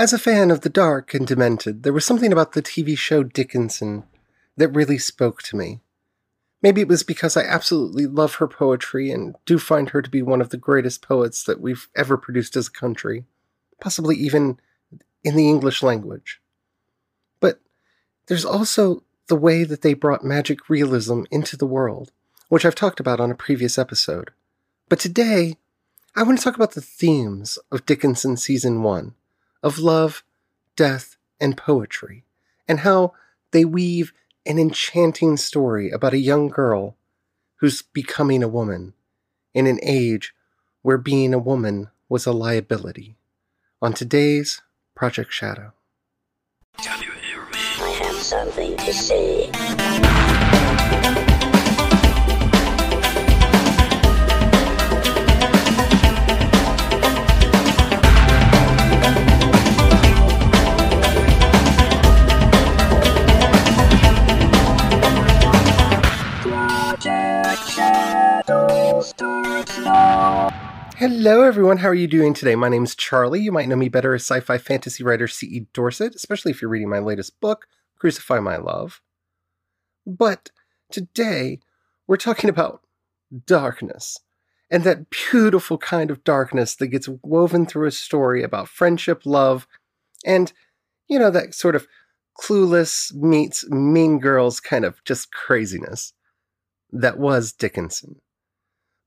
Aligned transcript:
As 0.00 0.14
a 0.14 0.18
fan 0.18 0.50
of 0.50 0.62
the 0.62 0.70
dark 0.70 1.12
and 1.12 1.26
demented, 1.26 1.82
there 1.82 1.92
was 1.92 2.06
something 2.06 2.32
about 2.32 2.52
the 2.52 2.62
TV 2.62 2.96
show 2.96 3.22
Dickinson 3.22 4.04
that 4.56 4.74
really 4.74 4.96
spoke 4.96 5.42
to 5.42 5.56
me. 5.58 5.80
Maybe 6.62 6.80
it 6.80 6.88
was 6.88 7.02
because 7.02 7.36
I 7.36 7.42
absolutely 7.42 8.06
love 8.06 8.36
her 8.36 8.48
poetry 8.48 9.10
and 9.10 9.36
do 9.44 9.58
find 9.58 9.90
her 9.90 10.00
to 10.00 10.08
be 10.08 10.22
one 10.22 10.40
of 10.40 10.48
the 10.48 10.56
greatest 10.56 11.02
poets 11.02 11.44
that 11.44 11.60
we've 11.60 11.86
ever 11.94 12.16
produced 12.16 12.56
as 12.56 12.68
a 12.68 12.72
country, 12.72 13.26
possibly 13.78 14.16
even 14.16 14.58
in 15.22 15.36
the 15.36 15.50
English 15.50 15.82
language. 15.82 16.40
But 17.38 17.60
there's 18.26 18.46
also 18.46 19.02
the 19.26 19.36
way 19.36 19.64
that 19.64 19.82
they 19.82 19.92
brought 19.92 20.24
magic 20.24 20.70
realism 20.70 21.24
into 21.30 21.58
the 21.58 21.66
world, 21.66 22.10
which 22.48 22.64
I've 22.64 22.74
talked 22.74 23.00
about 23.00 23.20
on 23.20 23.30
a 23.30 23.34
previous 23.34 23.76
episode. 23.76 24.30
But 24.88 24.98
today, 24.98 25.56
I 26.16 26.22
want 26.22 26.38
to 26.38 26.44
talk 26.44 26.56
about 26.56 26.72
the 26.72 26.80
themes 26.80 27.58
of 27.70 27.84
Dickinson 27.84 28.38
Season 28.38 28.82
1 28.82 29.14
of 29.62 29.78
love, 29.78 30.24
death, 30.76 31.16
and 31.40 31.56
poetry, 31.56 32.24
and 32.68 32.80
how 32.80 33.12
they 33.50 33.64
weave 33.64 34.12
an 34.46 34.58
enchanting 34.58 35.36
story 35.36 35.90
about 35.90 36.14
a 36.14 36.18
young 36.18 36.48
girl 36.48 36.96
who's 37.56 37.82
becoming 37.82 38.42
a 38.42 38.48
woman 38.48 38.94
in 39.54 39.66
an 39.66 39.78
age 39.82 40.34
where 40.82 40.98
being 40.98 41.34
a 41.34 41.38
woman 41.38 41.88
was 42.08 42.26
a 42.26 42.32
liability. 42.32 43.16
On 43.82 43.92
today's 43.92 44.62
Project 44.94 45.32
Shadow. 45.32 45.72
Can 46.78 47.02
you 47.02 47.12
hear 47.12 47.44
me? 47.44 47.58
I 47.80 47.90
have 48.02 48.16
something 48.16 48.76
to 48.76 48.92
say. 48.92 49.50
Hello, 71.00 71.40
everyone. 71.44 71.78
How 71.78 71.88
are 71.88 71.94
you 71.94 72.06
doing 72.06 72.34
today? 72.34 72.54
My 72.56 72.68
name's 72.68 72.94
Charlie. 72.94 73.40
You 73.40 73.52
might 73.52 73.68
know 73.68 73.74
me 73.74 73.88
better 73.88 74.12
as 74.12 74.20
sci 74.20 74.38
fi 74.40 74.58
fantasy 74.58 75.02
writer 75.02 75.26
C.E. 75.26 75.60
Dorsett, 75.72 76.14
especially 76.14 76.50
if 76.50 76.60
you're 76.60 76.70
reading 76.70 76.90
my 76.90 76.98
latest 76.98 77.40
book, 77.40 77.68
Crucify 77.96 78.38
My 78.38 78.58
Love. 78.58 79.00
But 80.06 80.50
today, 80.90 81.60
we're 82.06 82.18
talking 82.18 82.50
about 82.50 82.82
darkness 83.46 84.18
and 84.70 84.84
that 84.84 85.08
beautiful 85.08 85.78
kind 85.78 86.10
of 86.10 86.22
darkness 86.22 86.74
that 86.74 86.88
gets 86.88 87.08
woven 87.22 87.64
through 87.64 87.86
a 87.86 87.92
story 87.92 88.42
about 88.42 88.68
friendship, 88.68 89.22
love, 89.24 89.66
and, 90.26 90.52
you 91.08 91.18
know, 91.18 91.30
that 91.30 91.54
sort 91.54 91.76
of 91.76 91.86
clueless 92.38 93.10
meets 93.14 93.66
mean 93.70 94.18
girls 94.18 94.60
kind 94.60 94.84
of 94.84 95.02
just 95.04 95.32
craziness 95.32 96.12
that 96.92 97.18
was 97.18 97.52
Dickinson. 97.52 98.20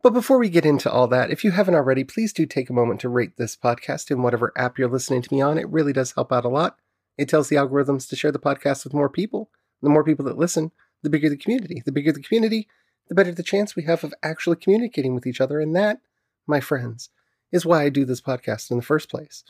But 0.04 0.14
before 0.14 0.38
we 0.38 0.50
get 0.50 0.66
into 0.66 0.92
all 0.92 1.08
that, 1.08 1.32
if 1.32 1.46
you 1.46 1.52
haven't 1.52 1.76
already, 1.76 2.04
please 2.04 2.34
do 2.34 2.46
take 2.46 2.70
a 2.70 2.74
moment 2.74 3.00
to 3.02 3.10
rate 3.10 3.38
this 3.38 3.56
podcast 3.56 4.12
in 4.12 4.22
whatever 4.22 4.52
app 4.58 4.78
you're 4.78 4.90
listening 4.90 5.22
to 5.22 5.34
me 5.34 5.40
on. 5.40 5.58
It 5.58 5.70
really 5.70 5.94
does 5.94 6.12
help 6.12 6.34
out 6.34 6.44
a 6.44 6.50
lot. 6.50 6.78
It 7.18 7.30
tells 7.30 7.48
the 7.48 7.56
algorithms 7.56 8.10
to 8.10 8.18
share 8.18 8.34
the 8.34 8.38
podcast 8.38 8.84
with 8.84 8.94
more 8.94 9.08
people. 9.08 9.50
The 9.82 9.88
more 9.88 10.04
people 10.04 10.26
that 10.26 10.38
listen, 10.38 10.72
the 11.04 11.10
bigger 11.10 11.30
the 11.30 11.38
community. 11.38 11.82
The 11.86 11.94
bigger 11.94 12.12
the 12.12 12.22
community, 12.22 12.68
the 13.08 13.16
better 13.16 13.32
the 13.32 13.44
chance 13.44 13.78
we 13.78 13.84
have 13.84 14.04
of 14.04 14.14
actually 14.22 14.58
communicating 14.58 15.16
with 15.16 15.26
each 15.26 15.40
other. 15.40 15.62
And 15.62 15.74
that, 15.78 16.02
my 16.46 16.60
friends, 16.60 17.10
is 17.54 17.66
why 17.66 17.84
I 17.84 17.90
do 17.90 18.04
this 18.04 18.20
podcast 18.20 18.72
in 18.72 18.78
the 18.78 18.84
first 18.84 19.10
place. 19.10 19.46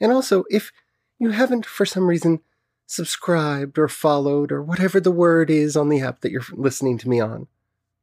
And 0.00 0.10
also, 0.10 0.42
if 0.50 0.72
you 1.20 1.30
haven't, 1.30 1.64
for 1.64 1.86
some 1.86 2.08
reason, 2.08 2.40
subscribed 2.86 3.78
or 3.78 3.86
followed 3.86 4.50
or 4.50 4.60
whatever 4.60 4.98
the 4.98 5.12
word 5.12 5.50
is 5.50 5.76
on 5.76 5.88
the 5.88 6.00
app 6.00 6.22
that 6.22 6.32
you're 6.32 6.42
listening 6.52 6.98
to 6.98 7.08
me 7.08 7.20
on, 7.20 7.46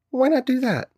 why 0.08 0.28
not 0.28 0.46
do 0.46 0.58
that? 0.60 0.88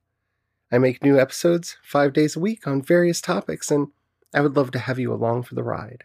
I 0.70 0.78
make 0.78 1.02
new 1.02 1.18
episodes 1.18 1.76
five 1.82 2.12
days 2.12 2.36
a 2.36 2.40
week 2.40 2.66
on 2.66 2.82
various 2.82 3.20
topics, 3.20 3.70
and 3.70 3.88
I 4.34 4.40
would 4.40 4.56
love 4.56 4.70
to 4.72 4.78
have 4.78 4.98
you 4.98 5.12
along 5.12 5.44
for 5.44 5.54
the 5.54 5.62
ride. 5.62 6.04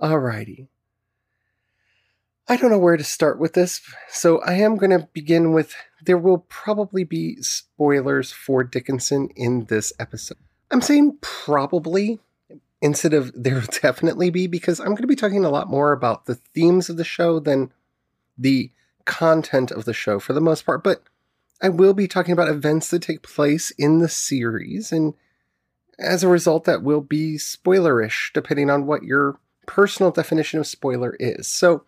Alrighty. 0.00 0.68
I 2.48 2.56
don't 2.56 2.70
know 2.70 2.78
where 2.78 2.96
to 2.96 3.04
start 3.04 3.40
with 3.40 3.54
this, 3.54 3.80
so 4.08 4.40
I 4.42 4.54
am 4.54 4.76
going 4.76 4.90
to 4.90 5.08
begin 5.12 5.52
with 5.52 5.74
there 6.04 6.18
will 6.18 6.38
probably 6.48 7.02
be 7.02 7.42
spoilers 7.42 8.30
for 8.30 8.62
Dickinson 8.62 9.30
in 9.34 9.64
this 9.64 9.92
episode. 9.98 10.38
I'm 10.70 10.80
saying 10.80 11.18
probably 11.20 12.20
instead 12.80 13.14
of 13.14 13.32
there 13.42 13.54
will 13.54 13.80
definitely 13.82 14.30
be 14.30 14.46
because 14.46 14.78
I'm 14.78 14.88
going 14.88 14.98
to 14.98 15.06
be 15.08 15.16
talking 15.16 15.44
a 15.44 15.50
lot 15.50 15.68
more 15.68 15.92
about 15.92 16.26
the 16.26 16.36
themes 16.36 16.88
of 16.88 16.96
the 16.96 17.04
show 17.04 17.40
than 17.40 17.72
the 18.38 18.70
content 19.06 19.70
of 19.70 19.84
the 19.84 19.94
show 19.94 20.20
for 20.20 20.32
the 20.32 20.40
most 20.40 20.66
part, 20.66 20.84
but 20.84 21.02
I 21.62 21.68
will 21.68 21.94
be 21.94 22.06
talking 22.06 22.32
about 22.32 22.48
events 22.48 22.90
that 22.90 23.02
take 23.02 23.22
place 23.22 23.70
in 23.72 23.98
the 23.98 24.08
series, 24.08 24.92
and 24.92 25.14
as 25.98 26.22
a 26.22 26.28
result, 26.28 26.64
that 26.64 26.82
will 26.82 27.00
be 27.00 27.36
spoilerish, 27.36 28.32
depending 28.34 28.68
on 28.68 28.86
what 28.86 29.02
your 29.02 29.38
personal 29.66 30.10
definition 30.10 30.60
of 30.60 30.66
spoiler 30.66 31.16
is. 31.18 31.48
So, 31.48 31.84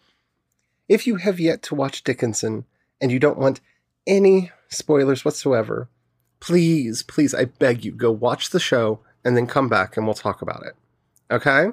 if 0.88 1.06
you 1.06 1.16
have 1.16 1.38
yet 1.38 1.62
to 1.64 1.74
watch 1.74 2.02
Dickinson 2.02 2.64
and 3.00 3.12
you 3.12 3.18
don't 3.18 3.38
want 3.38 3.60
any 4.06 4.50
spoilers 4.68 5.24
whatsoever, 5.24 5.88
please, 6.40 7.02
please, 7.02 7.34
I 7.34 7.44
beg 7.46 7.84
you, 7.84 7.92
go 7.92 8.10
watch 8.10 8.50
the 8.50 8.60
show 8.60 9.00
and 9.24 9.36
then 9.36 9.46
come 9.46 9.68
back 9.68 9.96
and 9.96 10.06
we'll 10.06 10.14
talk 10.14 10.40
about 10.40 10.64
it. 10.64 10.74
Okay? 11.30 11.68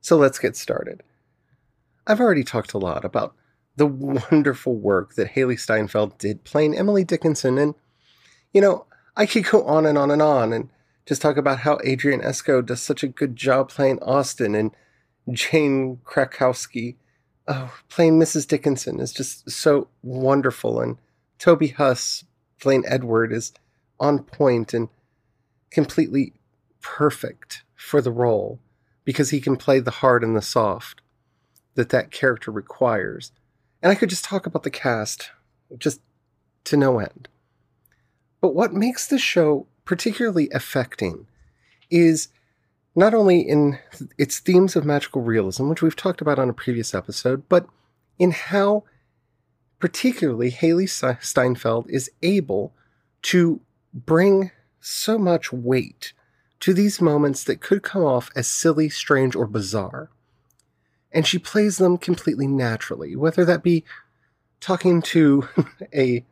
So 0.00 0.16
let's 0.16 0.38
get 0.38 0.56
started. 0.56 1.02
I've 2.06 2.20
already 2.20 2.42
talked 2.42 2.72
a 2.72 2.78
lot 2.78 3.04
about 3.04 3.34
the 3.76 3.86
wonderful 3.86 4.76
work 4.76 5.14
that 5.14 5.32
Hailee 5.32 5.58
Steinfeld 5.58 6.18
did 6.18 6.44
playing 6.44 6.76
Emily 6.76 7.04
Dickinson. 7.04 7.58
And, 7.58 7.74
you 8.52 8.60
know, 8.60 8.86
I 9.16 9.26
could 9.26 9.44
go 9.44 9.64
on 9.64 9.86
and 9.86 9.96
on 9.96 10.10
and 10.10 10.22
on 10.22 10.52
and 10.52 10.70
just 11.06 11.22
talk 11.22 11.36
about 11.36 11.60
how 11.60 11.78
Adrian 11.84 12.20
Enscoe 12.20 12.64
does 12.64 12.82
such 12.82 13.02
a 13.02 13.08
good 13.08 13.36
job 13.36 13.70
playing 13.70 14.00
Austin 14.02 14.54
and 14.54 14.70
Jane 15.32 16.00
Krakowski 16.04 16.96
oh, 17.50 17.72
playing 17.88 18.18
Mrs. 18.18 18.46
Dickinson 18.46 19.00
is 19.00 19.12
just 19.12 19.50
so 19.50 19.88
wonderful. 20.02 20.80
And 20.80 20.96
Toby 21.38 21.68
Huss 21.68 22.24
playing 22.60 22.84
Edward 22.86 23.32
is 23.32 23.52
on 23.98 24.22
point 24.22 24.72
and 24.72 24.88
completely 25.70 26.32
perfect 26.80 27.64
for 27.74 28.00
the 28.00 28.12
role 28.12 28.58
because 29.04 29.30
he 29.30 29.40
can 29.40 29.56
play 29.56 29.80
the 29.80 29.90
hard 29.90 30.22
and 30.22 30.36
the 30.36 30.42
soft 30.42 31.02
that 31.74 31.90
that 31.90 32.10
character 32.10 32.50
requires. 32.50 33.32
And 33.82 33.90
I 33.90 33.94
could 33.94 34.10
just 34.10 34.24
talk 34.24 34.46
about 34.46 34.62
the 34.62 34.70
cast 34.70 35.30
just 35.78 36.00
to 36.64 36.76
no 36.76 36.98
end. 36.98 37.28
But 38.40 38.54
what 38.54 38.72
makes 38.72 39.06
the 39.06 39.18
show 39.18 39.66
particularly 39.84 40.48
affecting 40.50 41.26
is 41.90 42.28
not 42.94 43.14
only 43.14 43.40
in 43.40 43.78
its 44.18 44.38
themes 44.38 44.76
of 44.76 44.84
magical 44.84 45.22
realism, 45.22 45.68
which 45.68 45.82
we've 45.82 45.96
talked 45.96 46.20
about 46.20 46.38
on 46.38 46.48
a 46.48 46.54
previous 46.54 46.94
episode, 46.94 47.48
but 47.48 47.66
in 48.18 48.32
how 48.32 48.84
particularly 49.78 50.50
Hailee 50.50 50.88
Steinfeld 51.22 51.88
is 51.88 52.10
able 52.22 52.72
to 53.22 53.60
bring 53.94 54.50
so 54.80 55.18
much 55.18 55.52
weight 55.52 56.12
to 56.60 56.74
these 56.74 57.00
moments 57.00 57.44
that 57.44 57.60
could 57.60 57.82
come 57.82 58.04
off 58.04 58.30
as 58.36 58.46
silly, 58.46 58.88
strange, 58.88 59.34
or 59.34 59.46
bizarre 59.46 60.10
and 61.12 61.26
she 61.26 61.38
plays 61.38 61.78
them 61.78 61.98
completely 61.98 62.46
naturally, 62.46 63.16
whether 63.16 63.44
that 63.44 63.62
be 63.62 63.84
talking 64.60 65.02
to 65.02 65.48
a 65.94 66.24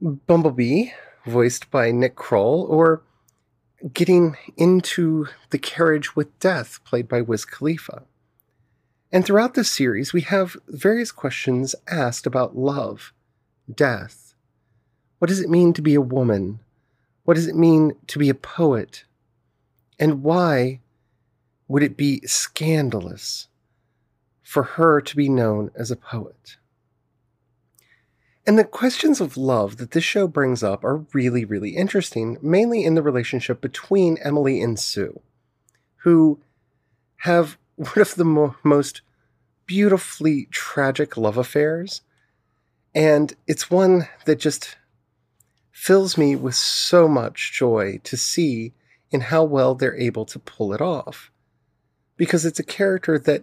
bumblebee 0.00 0.90
voiced 1.26 1.70
by 1.70 1.90
Nick 1.90 2.16
Kroll 2.16 2.64
or 2.64 3.02
getting 3.92 4.36
into 4.56 5.26
the 5.50 5.58
carriage 5.58 6.16
with 6.16 6.38
death 6.38 6.80
played 6.84 7.08
by 7.08 7.20
Wiz 7.20 7.44
Khalifa. 7.44 8.02
And 9.12 9.24
throughout 9.24 9.54
this 9.54 9.70
series, 9.70 10.12
we 10.12 10.22
have 10.22 10.56
various 10.66 11.12
questions 11.12 11.74
asked 11.86 12.26
about 12.26 12.56
love, 12.56 13.12
death. 13.72 14.34
What 15.18 15.28
does 15.28 15.40
it 15.40 15.48
mean 15.48 15.72
to 15.74 15.82
be 15.82 15.94
a 15.94 16.00
woman? 16.00 16.60
What 17.24 17.34
does 17.34 17.46
it 17.46 17.54
mean 17.54 17.92
to 18.08 18.18
be 18.18 18.28
a 18.28 18.34
poet? 18.34 19.04
And 19.98 20.22
why 20.22 20.80
would 21.68 21.82
it 21.82 21.96
be 21.96 22.20
scandalous 22.26 23.48
for 24.44 24.62
her 24.62 25.00
to 25.00 25.16
be 25.16 25.28
known 25.28 25.72
as 25.74 25.90
a 25.90 25.96
poet? 25.96 26.58
And 28.46 28.58
the 28.58 28.64
questions 28.64 29.20
of 29.20 29.36
love 29.36 29.78
that 29.78 29.92
this 29.92 30.04
show 30.04 30.28
brings 30.28 30.62
up 30.62 30.84
are 30.84 31.06
really, 31.14 31.44
really 31.44 31.70
interesting, 31.70 32.36
mainly 32.42 32.84
in 32.84 32.94
the 32.94 33.02
relationship 33.02 33.60
between 33.60 34.18
Emily 34.22 34.60
and 34.60 34.78
Sue, 34.78 35.20
who 36.02 36.40
have 37.18 37.56
one 37.76 37.98
of 37.98 38.14
the 38.14 38.24
mo- 38.24 38.56
most 38.62 39.00
beautifully 39.66 40.46
tragic 40.50 41.16
love 41.16 41.38
affairs. 41.38 42.02
And 42.94 43.34
it's 43.46 43.70
one 43.70 44.08
that 44.26 44.38
just 44.38 44.76
fills 45.72 46.16
me 46.16 46.36
with 46.36 46.54
so 46.54 47.08
much 47.08 47.52
joy 47.52 47.98
to 48.04 48.16
see 48.16 48.72
in 49.10 49.22
how 49.22 49.42
well 49.42 49.74
they're 49.74 49.96
able 49.96 50.24
to 50.26 50.38
pull 50.38 50.72
it 50.72 50.80
off 50.80 51.30
because 52.16 52.44
it's 52.44 52.60
a 52.60 52.64
character 52.64 53.18
that 53.18 53.42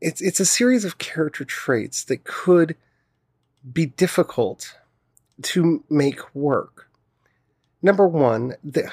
it's 0.00 0.20
it's 0.20 0.40
a 0.40 0.46
series 0.46 0.84
of 0.84 0.98
character 0.98 1.44
traits 1.44 2.04
that 2.04 2.24
could 2.24 2.76
be 3.72 3.86
difficult 3.86 4.76
to 5.42 5.84
make 5.88 6.34
work. 6.34 6.88
Number 7.82 8.06
one, 8.06 8.54
the, 8.64 8.90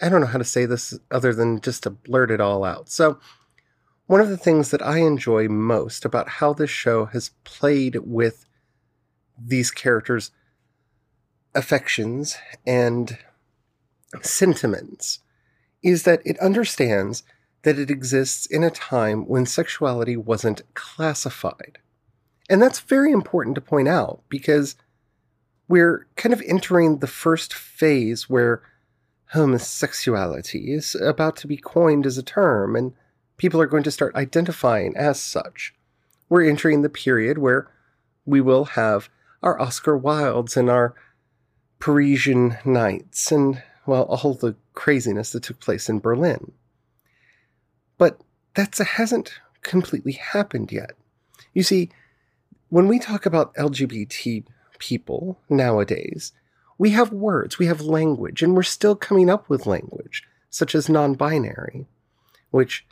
I 0.00 0.08
don't 0.08 0.20
know 0.20 0.26
how 0.26 0.38
to 0.38 0.44
say 0.44 0.66
this 0.66 0.98
other 1.10 1.32
than 1.32 1.60
just 1.60 1.82
to 1.84 1.90
blurt 1.90 2.30
it 2.30 2.40
all 2.40 2.64
out. 2.64 2.88
So, 2.88 3.18
one 4.06 4.20
of 4.20 4.28
the 4.28 4.36
things 4.36 4.70
that 4.70 4.82
I 4.82 4.98
enjoy 4.98 5.48
most 5.48 6.04
about 6.04 6.28
how 6.28 6.52
this 6.52 6.70
show 6.70 7.06
has 7.06 7.30
played 7.44 7.96
with 8.04 8.46
these 9.38 9.70
characters' 9.70 10.30
affections 11.54 12.36
and 12.66 13.18
sentiments 14.22 15.20
is 15.82 16.04
that 16.04 16.22
it 16.24 16.38
understands 16.38 17.22
that 17.66 17.80
it 17.80 17.90
exists 17.90 18.46
in 18.46 18.62
a 18.62 18.70
time 18.70 19.26
when 19.26 19.44
sexuality 19.44 20.16
wasn't 20.16 20.62
classified. 20.74 21.78
And 22.48 22.62
that's 22.62 22.78
very 22.78 23.10
important 23.10 23.56
to 23.56 23.60
point 23.60 23.88
out 23.88 24.22
because 24.28 24.76
we're 25.66 26.06
kind 26.14 26.32
of 26.32 26.40
entering 26.46 26.98
the 26.98 27.08
first 27.08 27.52
phase 27.52 28.30
where 28.30 28.62
homosexuality 29.32 30.72
is 30.74 30.94
about 30.94 31.34
to 31.38 31.48
be 31.48 31.56
coined 31.56 32.06
as 32.06 32.16
a 32.16 32.22
term 32.22 32.76
and 32.76 32.92
people 33.36 33.60
are 33.60 33.66
going 33.66 33.82
to 33.82 33.90
start 33.90 34.14
identifying 34.14 34.96
as 34.96 35.18
such. 35.18 35.74
We're 36.28 36.48
entering 36.48 36.82
the 36.82 36.88
period 36.88 37.36
where 37.36 37.68
we 38.24 38.40
will 38.40 38.66
have 38.76 39.08
our 39.42 39.60
Oscar 39.60 39.98
Wildes 39.98 40.56
and 40.56 40.70
our 40.70 40.94
Parisian 41.80 42.58
nights 42.64 43.32
and, 43.32 43.60
well, 43.86 44.04
all 44.04 44.34
the 44.34 44.54
craziness 44.74 45.32
that 45.32 45.42
took 45.42 45.58
place 45.58 45.88
in 45.88 45.98
Berlin. 45.98 46.52
But 47.98 48.20
that 48.54 48.76
hasn't 48.76 49.40
completely 49.62 50.12
happened 50.12 50.72
yet. 50.72 50.92
You 51.54 51.62
see, 51.62 51.90
when 52.68 52.88
we 52.88 52.98
talk 52.98 53.26
about 53.26 53.54
LGBT 53.54 54.44
people 54.78 55.38
nowadays, 55.48 56.32
we 56.78 56.90
have 56.90 57.12
words, 57.12 57.58
we 57.58 57.66
have 57.66 57.80
language, 57.80 58.42
and 58.42 58.54
we're 58.54 58.62
still 58.62 58.96
coming 58.96 59.30
up 59.30 59.48
with 59.48 59.66
language, 59.66 60.24
such 60.50 60.74
as 60.74 60.88
non 60.88 61.14
binary, 61.14 61.86
which 62.50 62.86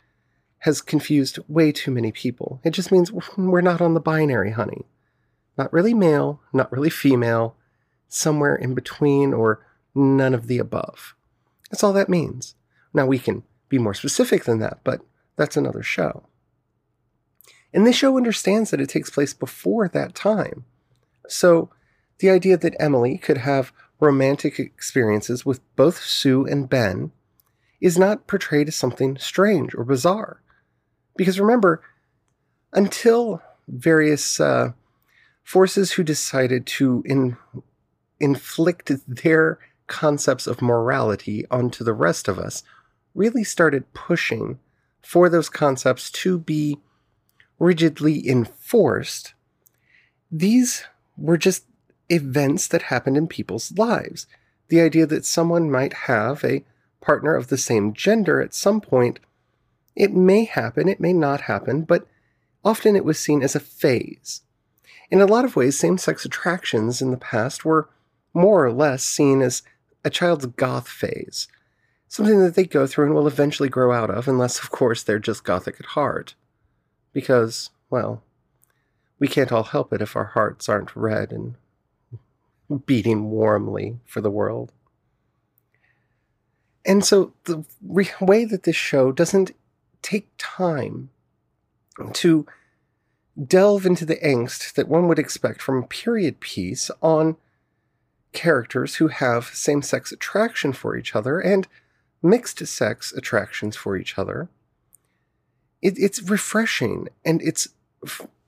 has 0.59 0.81
confused 0.81 1.37
way 1.47 1.71
too 1.71 1.91
many 1.91 2.11
people. 2.11 2.59
It 2.63 2.71
just 2.71 2.91
means 2.91 3.11
we're 3.37 3.61
not 3.61 3.81
on 3.81 3.93
the 3.93 3.99
binary, 3.99 4.51
honey. 4.51 4.85
Not 5.57 5.71
really 5.71 5.93
male, 5.93 6.41
not 6.51 6.71
really 6.71 6.89
female, 6.89 7.55
somewhere 8.07 8.55
in 8.55 8.73
between, 8.73 9.33
or 9.33 9.65
none 9.93 10.33
of 10.33 10.47
the 10.47 10.57
above. 10.57 11.15
That's 11.69 11.83
all 11.83 11.93
that 11.93 12.09
means. 12.09 12.55
Now, 12.93 13.05
we 13.05 13.19
can 13.19 13.43
be 13.77 13.83
more 13.83 13.93
specific 13.93 14.45
than 14.45 14.59
that, 14.59 14.79
but 14.83 15.01
that's 15.35 15.57
another 15.57 15.83
show. 15.83 16.23
And 17.73 17.85
this 17.85 17.95
show 17.95 18.15
understands 18.15 18.71
that 18.71 18.79
it 18.79 18.89
takes 18.89 19.09
place 19.09 19.33
before 19.33 19.89
that 19.89 20.15
time. 20.15 20.63
So, 21.27 21.69
the 22.19 22.29
idea 22.29 22.55
that 22.57 22.75
Emily 22.79 23.17
could 23.17 23.39
have 23.39 23.73
romantic 23.99 24.57
experiences 24.59 25.45
with 25.45 25.59
both 25.75 26.01
Sue 26.01 26.45
and 26.45 26.69
Ben 26.69 27.11
is 27.81 27.97
not 27.97 28.27
portrayed 28.27 28.69
as 28.69 28.75
something 28.75 29.17
strange 29.17 29.75
or 29.75 29.83
bizarre. 29.83 30.41
Because 31.17 31.39
remember, 31.39 31.81
until 32.71 33.41
various 33.67 34.39
uh, 34.39 34.71
forces 35.43 35.91
who 35.91 36.03
decided 36.03 36.65
to 36.65 37.03
in, 37.05 37.35
inflict 38.21 38.91
their 39.05 39.59
concepts 39.87 40.47
of 40.47 40.61
morality 40.61 41.45
onto 41.51 41.83
the 41.83 41.93
rest 41.93 42.29
of 42.29 42.39
us 42.39 42.63
really 43.15 43.43
started 43.43 43.93
pushing 43.93 44.59
for 45.01 45.29
those 45.29 45.49
concepts 45.49 46.11
to 46.11 46.37
be 46.37 46.77
rigidly 47.57 48.27
enforced, 48.27 49.33
these 50.31 50.83
were 51.17 51.37
just 51.37 51.63
events 52.09 52.67
that 52.67 52.83
happened 52.83 53.17
in 53.17 53.27
people's 53.27 53.71
lives. 53.77 54.27
The 54.67 54.81
idea 54.81 55.05
that 55.07 55.25
someone 55.25 55.71
might 55.71 55.93
have 55.93 56.43
a 56.43 56.63
partner 57.01 57.35
of 57.35 57.47
the 57.47 57.57
same 57.57 57.93
gender 57.93 58.41
at 58.41 58.53
some 58.53 58.81
point 58.81 59.19
it 59.95 60.13
may 60.13 60.43
happen, 60.43 60.89
it 60.89 60.99
may 60.99 61.13
not 61.13 61.41
happen, 61.41 61.83
but 61.83 62.05
often 62.63 62.95
it 62.95 63.05
was 63.05 63.17
seen 63.17 63.41
as 63.41 63.55
a 63.55 63.61
phase. 63.61 64.41
In 65.09 65.21
a 65.21 65.25
lot 65.25 65.45
of 65.45 65.55
ways, 65.55 65.79
same 65.79 65.97
sex 65.97 66.25
attractions 66.25 67.01
in 67.01 67.11
the 67.11 67.17
past 67.17 67.63
were 67.63 67.89
more 68.33 68.65
or 68.65 68.73
less 68.73 69.03
seen 69.03 69.41
as 69.41 69.61
a 70.03 70.09
child's 70.09 70.47
goth 70.47 70.87
phase, 70.87 71.47
something 72.15 72.39
that 72.39 72.55
they 72.55 72.63
go 72.63 72.87
through 72.87 73.05
and 73.05 73.13
will 73.13 73.27
eventually 73.27 73.67
grow 73.67 73.91
out 73.91 74.09
of, 74.09 74.27
unless, 74.27 74.63
of 74.63 74.71
course, 74.71 75.03
they're 75.03 75.19
just 75.19 75.43
gothic 75.43 75.75
at 75.79 75.87
heart. 75.87 76.33
Because, 77.11 77.71
well, 77.89 78.23
we 79.19 79.27
can't 79.27 79.51
all 79.51 79.63
help 79.63 79.91
it 79.91 80.01
if 80.01 80.15
our 80.15 80.25
hearts 80.25 80.69
aren't 80.69 80.95
red 80.95 81.33
and 81.33 81.55
beating 82.85 83.29
warmly 83.29 83.99
for 84.05 84.21
the 84.21 84.31
world. 84.31 84.71
And 86.85 87.03
so 87.03 87.33
the 87.43 87.65
re- 87.85 88.09
way 88.21 88.45
that 88.45 88.63
this 88.63 88.77
show 88.77 89.11
doesn't 89.11 89.51
take 90.01 90.29
time 90.37 91.09
to 92.13 92.45
delve 93.45 93.85
into 93.85 94.05
the 94.05 94.17
angst 94.17 94.73
that 94.75 94.87
one 94.87 95.09
would 95.09 95.19
expect 95.19 95.61
from 95.61 95.83
a 95.83 95.87
period 95.87 96.39
piece 96.39 96.89
on 97.01 97.35
characters 98.31 98.95
who 98.95 99.09
have 99.09 99.45
same 99.47 99.81
sex 99.81 100.13
attraction 100.13 100.71
for 100.71 100.95
each 100.95 101.13
other 101.13 101.39
and 101.39 101.67
mixed 102.25 102.65
sex 102.67 103.13
attractions 103.13 103.75
for 103.75 103.95
each 103.95 104.17
other. 104.17 104.49
It, 105.81 105.97
it's 105.97 106.21
refreshing 106.21 107.07
and 107.23 107.41
it's 107.41 107.69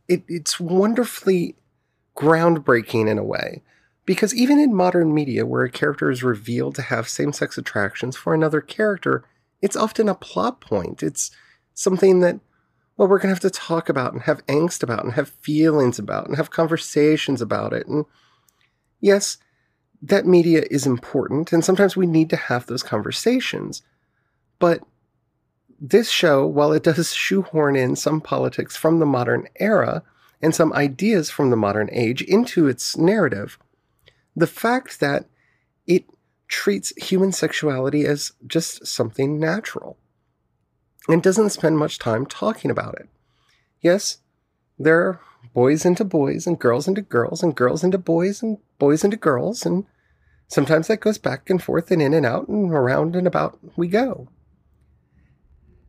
it, 0.08 0.24
it's 0.28 0.60
wonderfully 0.60 1.56
groundbreaking 2.16 3.08
in 3.08 3.18
a 3.18 3.24
way 3.24 3.62
because 4.06 4.34
even 4.34 4.60
in 4.60 4.74
modern 4.74 5.14
media 5.14 5.46
where 5.46 5.64
a 5.64 5.70
character 5.70 6.10
is 6.10 6.24
revealed 6.24 6.76
to 6.76 6.82
have 6.82 7.08
same 7.08 7.34
sex 7.34 7.58
attractions 7.58 8.16
for 8.16 8.34
another 8.34 8.62
character, 8.62 9.24
it's 9.62 9.76
often 9.76 10.10
a 10.10 10.16
plot 10.16 10.62
point. 10.62 11.04
It's 11.04 11.30
something 11.74 12.22
that, 12.22 12.40
well, 12.96 13.08
we're 13.08 13.20
going 13.20 13.36
to 13.36 13.36
have 13.36 13.40
to 13.42 13.50
talk 13.50 13.90
about 13.90 14.14
and 14.14 14.24
have 14.24 14.46
angst 14.48 14.82
about 14.82 15.04
and 15.04 15.14
have 15.14 15.30
feelings 15.30 16.00
about 16.00 16.28
and 16.28 16.38
have 16.38 16.50
conversations 16.50 17.42
about 17.42 17.74
it. 17.74 17.86
And 17.86 18.06
yes, 19.02 19.38
that 20.02 20.26
media 20.26 20.64
is 20.70 20.86
important, 20.86 21.52
and 21.52 21.64
sometimes 21.64 21.96
we 21.96 22.06
need 22.06 22.30
to 22.30 22.36
have 22.36 22.66
those 22.66 22.84
conversations. 22.84 23.82
But 24.60 24.84
this 25.80 26.10
show, 26.10 26.46
while 26.46 26.72
it 26.72 26.84
does 26.84 27.14
shoehorn 27.14 27.76
in 27.76 27.96
some 27.96 28.22
politics 28.22 28.76
from 28.76 29.00
the 29.00 29.06
modern 29.06 29.48
era 29.60 30.04
and 30.42 30.54
some 30.54 30.74
ideas 30.74 31.30
from 31.30 31.50
the 31.50 31.56
modern 31.56 31.90
age 31.92 32.22
into 32.22 32.68
its 32.68 32.98
narrative, 32.98 33.58
the 34.36 34.48
fact 34.48 35.00
that 35.00 35.26
it 35.88 36.06
treats 36.48 36.94
human 36.98 37.32
sexuality 37.32 38.06
as 38.06 38.34
just 38.46 38.86
something 38.86 39.40
natural 39.40 39.98
and 41.10 41.24
doesn't 41.24 41.50
spend 41.50 41.78
much 41.78 42.00
time 42.00 42.26
talking 42.26 42.70
about 42.70 42.96
it. 42.96 43.10
Yes, 43.82 44.20
there 44.78 45.00
are 45.02 45.20
boys 45.58 45.86
into 45.86 46.06
boys 46.06 46.46
and 46.46 46.60
girls 46.60 46.88
into 46.88 47.02
girls 47.02 47.42
and 47.42 47.56
girls 47.56 47.84
into 47.84 47.98
boys 47.98 48.44
and 48.44 48.60
boys 48.78 49.04
into 49.04 49.18
girls, 49.18 49.66
and 49.66 49.86
sometimes 50.48 50.86
that 50.86 51.00
goes 51.00 51.18
back 51.18 51.50
and 51.50 51.64
forth 51.64 51.90
and 51.90 52.00
in 52.00 52.14
and 52.14 52.28
out 52.28 52.48
and 52.48 52.72
around 52.72 53.16
and 53.16 53.26
about 53.26 53.58
we 53.76 53.88
go. 53.88 54.28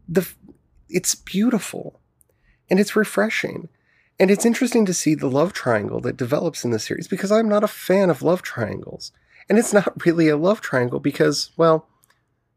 The, 0.08 0.26
it's 0.88 1.14
beautiful 1.14 2.00
and 2.70 2.80
it's 2.80 2.96
refreshing. 2.96 3.68
And 4.18 4.30
it's 4.30 4.46
interesting 4.46 4.86
to 4.86 4.94
see 4.94 5.14
the 5.14 5.28
love 5.28 5.52
triangle 5.52 6.00
that 6.00 6.16
develops 6.16 6.64
in 6.64 6.70
the 6.70 6.78
series 6.78 7.06
because 7.06 7.30
I'm 7.30 7.46
not 7.46 7.62
a 7.62 7.68
fan 7.68 8.08
of 8.08 8.22
love 8.22 8.40
triangles. 8.40 9.12
And 9.50 9.58
it's 9.58 9.74
not 9.74 10.02
really 10.06 10.30
a 10.30 10.38
love 10.38 10.62
triangle 10.62 10.98
because, 10.98 11.50
well, 11.58 11.86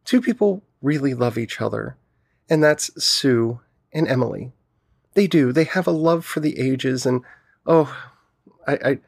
two 0.05 0.21
people 0.21 0.63
really 0.81 1.13
love 1.13 1.37
each 1.37 1.59
other 1.59 1.97
and 2.49 2.63
that's 2.63 3.03
Sue 3.03 3.59
and 3.91 4.07
Emily. 4.07 4.53
They 5.13 5.27
do. 5.27 5.51
They 5.51 5.65
have 5.65 5.87
a 5.87 5.91
love 5.91 6.25
for 6.25 6.39
the 6.39 6.59
ages, 6.59 7.05
and 7.05 7.21
oh, 7.65 7.95
I, 8.65 8.99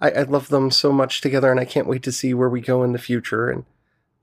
I, 0.00 0.10
I 0.10 0.22
love 0.22 0.48
them 0.48 0.70
so 0.70 0.92
much 0.92 1.20
together, 1.20 1.50
and 1.50 1.58
I 1.58 1.64
can't 1.64 1.88
wait 1.88 2.02
to 2.04 2.12
see 2.12 2.32
where 2.34 2.48
we 2.48 2.60
go 2.60 2.82
in 2.82 2.92
the 2.92 2.98
future. 2.98 3.50
And 3.50 3.64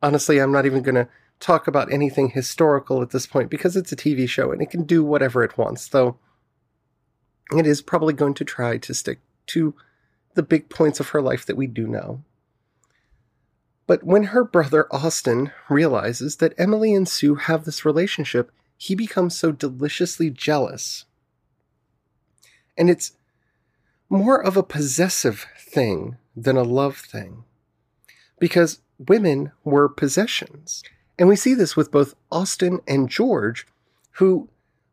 honestly, 0.02 0.40
I'm 0.40 0.52
not 0.52 0.66
even 0.66 0.82
going 0.82 0.96
to 0.96 1.10
talk 1.40 1.68
about 1.68 1.92
anything 1.92 2.30
historical 2.30 3.02
at 3.02 3.12
this 3.12 3.26
point 3.26 3.50
because 3.50 3.76
it's 3.76 3.92
a 3.92 3.98
TV 3.98 4.28
show 4.28 4.52
and 4.52 4.62
it 4.62 4.70
can 4.70 4.84
do 4.84 5.04
whatever 5.04 5.44
it 5.44 5.58
wants. 5.58 5.88
Though 5.88 6.18
it 7.56 7.66
is 7.66 7.82
probably 7.82 8.14
going 8.14 8.34
to 8.36 8.46
try 8.46 8.78
to 8.78 8.94
stick 8.94 9.20
to 9.48 9.74
the 10.36 10.44
big 10.44 10.70
points 10.70 11.00
of 11.00 11.10
her 11.10 11.22
life 11.22 11.46
that 11.46 11.58
we 11.58 11.68
do 11.68 11.88
know. 11.88 12.24
But 13.88 14.04
when 14.04 14.26
her 14.26 14.44
brother 14.44 14.88
Austin 14.94 15.52
realizes 15.68 16.36
that 16.36 16.54
Emily 16.58 16.94
and 16.94 17.08
Sue 17.08 17.36
have 17.36 17.66
this 17.66 17.84
relationship, 17.84 18.52
he 18.78 18.94
becomes 18.94 19.36
so 19.36 19.52
deliciously 19.52 20.30
jealous. 20.30 21.06
And 22.80 22.90
it's 22.90 23.12
more 24.10 24.42
of 24.42 24.58
a 24.58 24.64
possessive 24.64 25.46
thing 25.58 26.18
than 26.36 26.58
a 26.58 26.64
love 26.64 26.98
thing. 26.98 27.44
Because 28.40 28.80
women 28.98 29.52
were 29.64 29.90
possessions. 29.90 30.82
And 31.20 31.28
we 31.28 31.36
see 31.36 31.54
this 31.54 31.76
with 31.76 31.92
both 31.92 32.16
Austin 32.32 32.80
and 32.88 33.10
George, 33.10 33.68
who, 34.14 34.50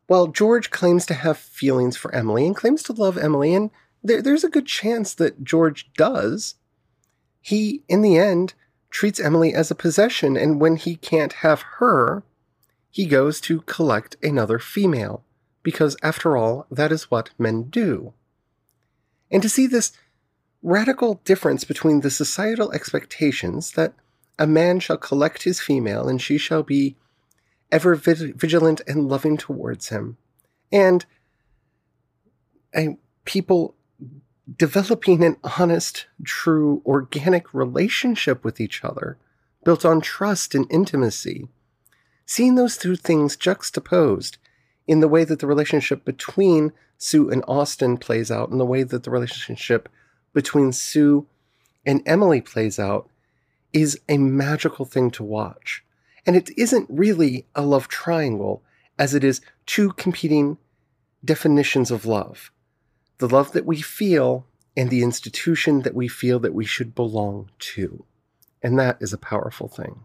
while 0.07 0.27
George 0.27 0.69
claims 0.69 1.05
to 1.05 1.13
have 1.13 1.37
feelings 1.37 1.95
for 1.95 2.13
Emily 2.13 2.45
and 2.45 2.55
claims 2.55 2.83
to 2.83 2.93
love 2.93 3.17
Emily, 3.17 3.55
and 3.55 3.71
there, 4.03 4.21
there's 4.21 4.43
a 4.43 4.49
good 4.49 4.65
chance 4.65 5.13
that 5.15 5.43
George 5.43 5.89
does, 5.93 6.55
he, 7.41 7.83
in 7.87 8.01
the 8.01 8.17
end, 8.17 8.53
treats 8.89 9.19
Emily 9.19 9.53
as 9.53 9.71
a 9.71 9.75
possession, 9.75 10.35
and 10.35 10.59
when 10.59 10.75
he 10.75 10.95
can't 10.95 11.33
have 11.33 11.61
her, 11.77 12.23
he 12.89 13.05
goes 13.05 13.39
to 13.41 13.61
collect 13.61 14.17
another 14.21 14.59
female, 14.59 15.23
because 15.67 15.97
after 16.01 16.37
all, 16.37 16.65
that 16.71 16.93
is 16.93 17.11
what 17.11 17.31
men 17.37 17.63
do. 17.63 18.13
And 19.29 19.43
to 19.43 19.49
see 19.49 19.67
this 19.67 19.91
radical 20.63 21.15
difference 21.25 21.65
between 21.65 21.99
the 21.99 22.09
societal 22.09 22.71
expectations 22.71 23.71
that 23.71 23.93
a 24.39 24.47
man 24.47 24.79
shall 24.79 24.95
collect 24.95 25.43
his 25.43 25.59
female 25.59 26.07
and 26.07 26.21
she 26.21 26.37
shall 26.37 26.63
be 26.63 26.95
ever 27.69 27.95
vigilant 27.95 28.79
and 28.87 29.09
loving 29.09 29.35
towards 29.35 29.89
him, 29.89 30.15
and 30.71 31.05
a 32.73 32.97
people 33.25 33.75
developing 34.55 35.21
an 35.21 35.35
honest, 35.59 36.05
true, 36.23 36.81
organic 36.85 37.53
relationship 37.53 38.45
with 38.45 38.61
each 38.61 38.85
other, 38.85 39.17
built 39.65 39.83
on 39.83 39.99
trust 39.99 40.55
and 40.55 40.65
intimacy. 40.71 41.49
Seeing 42.25 42.55
those 42.55 42.77
two 42.77 42.95
things 42.95 43.35
juxtaposed 43.35 44.37
in 44.87 45.01
the 45.01 45.07
way 45.07 45.23
that 45.23 45.39
the 45.39 45.47
relationship 45.47 46.05
between 46.05 46.71
Sue 46.97 47.29
and 47.29 47.43
Austin 47.47 47.97
plays 47.97 48.31
out, 48.31 48.49
and 48.49 48.59
the 48.59 48.65
way 48.65 48.83
that 48.83 49.03
the 49.03 49.11
relationship 49.11 49.89
between 50.33 50.71
Sue 50.71 51.27
and 51.85 52.01
Emily 52.05 52.41
plays 52.41 52.79
out, 52.79 53.09
is 53.73 53.99
a 54.09 54.17
magical 54.17 54.85
thing 54.85 55.11
to 55.11 55.23
watch. 55.23 55.83
And 56.25 56.35
it 56.35 56.49
isn't 56.57 56.87
really 56.89 57.45
a 57.53 57.61
love 57.61 57.87
triangle, 57.87 58.63
as 58.97 59.13
it 59.13 59.23
is 59.23 59.41
two 59.65 59.91
competing 59.93 60.57
definitions 61.23 61.91
of 61.91 62.05
love 62.05 62.51
the 63.19 63.27
love 63.27 63.51
that 63.53 63.65
we 63.65 63.81
feel 63.81 64.45
and 64.75 64.91
the 64.91 65.01
institution 65.01 65.81
that 65.81 65.95
we 65.95 66.07
feel 66.07 66.39
that 66.39 66.53
we 66.53 66.65
should 66.65 66.93
belong 66.93 67.49
to. 67.57 68.05
And 68.61 68.77
that 68.77 68.97
is 68.99 69.11
a 69.11 69.17
powerful 69.17 69.67
thing. 69.67 70.01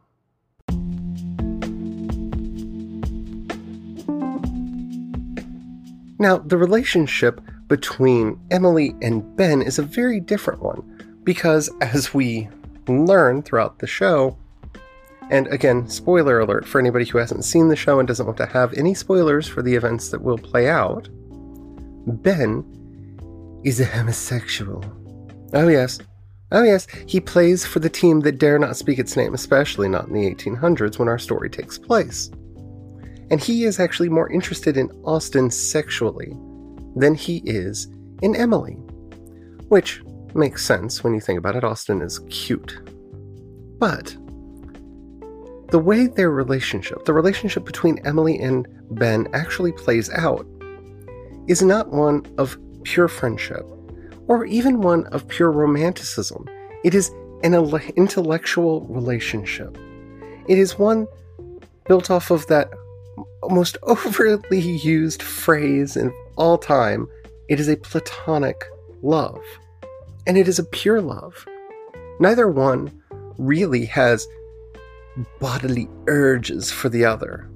Now, 6.22 6.38
the 6.38 6.56
relationship 6.56 7.40
between 7.66 8.38
Emily 8.52 8.94
and 9.02 9.36
Ben 9.36 9.60
is 9.60 9.80
a 9.80 9.82
very 9.82 10.20
different 10.20 10.62
one 10.62 11.20
because, 11.24 11.68
as 11.80 12.14
we 12.14 12.48
learn 12.86 13.42
throughout 13.42 13.80
the 13.80 13.88
show, 13.88 14.38
and 15.30 15.48
again, 15.48 15.88
spoiler 15.88 16.38
alert 16.38 16.64
for 16.64 16.78
anybody 16.78 17.06
who 17.06 17.18
hasn't 17.18 17.44
seen 17.44 17.66
the 17.66 17.74
show 17.74 17.98
and 17.98 18.06
doesn't 18.06 18.24
want 18.24 18.38
to 18.38 18.46
have 18.46 18.72
any 18.74 18.94
spoilers 18.94 19.48
for 19.48 19.62
the 19.62 19.74
events 19.74 20.10
that 20.10 20.22
will 20.22 20.38
play 20.38 20.68
out, 20.68 21.08
Ben 22.06 22.64
is 23.64 23.80
a 23.80 23.84
homosexual. 23.84 24.84
Oh, 25.54 25.66
yes. 25.66 25.98
Oh, 26.52 26.62
yes, 26.62 26.86
he 27.08 27.18
plays 27.18 27.66
for 27.66 27.80
the 27.80 27.90
team 27.90 28.20
that 28.20 28.38
dare 28.38 28.60
not 28.60 28.76
speak 28.76 29.00
its 29.00 29.16
name, 29.16 29.34
especially 29.34 29.88
not 29.88 30.06
in 30.06 30.12
the 30.12 30.32
1800s 30.32 31.00
when 31.00 31.08
our 31.08 31.18
story 31.18 31.50
takes 31.50 31.78
place. 31.78 32.30
And 33.32 33.42
he 33.42 33.64
is 33.64 33.80
actually 33.80 34.10
more 34.10 34.30
interested 34.30 34.76
in 34.76 34.90
Austin 35.04 35.50
sexually 35.50 36.36
than 36.94 37.14
he 37.14 37.38
is 37.46 37.88
in 38.20 38.36
Emily. 38.36 38.74
Which 39.68 40.02
makes 40.34 40.64
sense 40.64 41.02
when 41.02 41.14
you 41.14 41.20
think 41.20 41.38
about 41.38 41.56
it. 41.56 41.64
Austin 41.64 42.02
is 42.02 42.18
cute. 42.28 42.78
But 43.78 44.14
the 45.70 45.78
way 45.78 46.08
their 46.08 46.30
relationship, 46.30 47.06
the 47.06 47.14
relationship 47.14 47.64
between 47.64 48.06
Emily 48.06 48.38
and 48.38 48.68
Ben, 48.90 49.26
actually 49.32 49.72
plays 49.72 50.10
out 50.10 50.46
is 51.48 51.62
not 51.62 51.90
one 51.90 52.26
of 52.36 52.58
pure 52.82 53.08
friendship, 53.08 53.66
or 54.28 54.44
even 54.44 54.82
one 54.82 55.06
of 55.06 55.26
pure 55.26 55.50
romanticism. 55.50 56.44
It 56.84 56.94
is 56.94 57.08
an 57.42 57.54
intellectual 57.96 58.82
relationship. 58.82 59.78
It 60.48 60.58
is 60.58 60.78
one 60.78 61.06
built 61.88 62.10
off 62.10 62.30
of 62.30 62.46
that 62.48 62.70
most 63.50 63.76
overly 63.82 64.60
used 64.60 65.22
phrase 65.22 65.96
in 65.96 66.12
all 66.36 66.58
time. 66.58 67.08
It 67.48 67.60
is 67.60 67.68
a 67.68 67.76
platonic 67.76 68.64
love. 69.02 69.42
And 70.26 70.38
it 70.38 70.48
is 70.48 70.58
a 70.58 70.64
pure 70.64 71.00
love. 71.00 71.46
Neither 72.20 72.48
one 72.48 73.02
really 73.38 73.84
has 73.86 74.26
bodily 75.40 75.88
urges 76.06 76.70
for 76.70 76.88
the 76.88 77.04
other, 77.04 77.50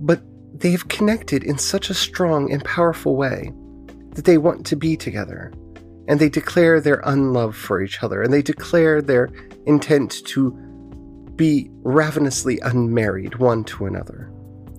but 0.00 0.20
they 0.52 0.70
have 0.72 0.88
connected 0.88 1.44
in 1.44 1.58
such 1.58 1.90
a 1.90 1.94
strong 1.94 2.52
and 2.52 2.64
powerful 2.64 3.16
way 3.16 3.52
that 4.10 4.24
they 4.24 4.38
want 4.38 4.66
to 4.66 4.76
be 4.76 4.96
together. 4.96 5.52
And 6.08 6.20
they 6.20 6.28
declare 6.28 6.80
their 6.80 7.00
unlove 7.04 7.56
for 7.56 7.80
each 7.82 8.02
other, 8.02 8.22
and 8.22 8.32
they 8.32 8.42
declare 8.42 9.02
their 9.02 9.28
intent 9.66 10.24
to 10.26 10.52
be 11.34 11.68
ravenously 11.82 12.58
unmarried 12.60 13.36
one 13.36 13.64
to 13.64 13.86
another. 13.86 14.30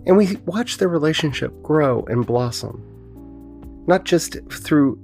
And 0.08 0.16
we 0.16 0.38
watch 0.46 0.78
their 0.78 0.88
relationship 0.88 1.54
grow 1.62 2.04
and 2.06 2.26
blossom, 2.26 2.82
not 3.88 4.06
just 4.06 4.38
through 4.50 5.00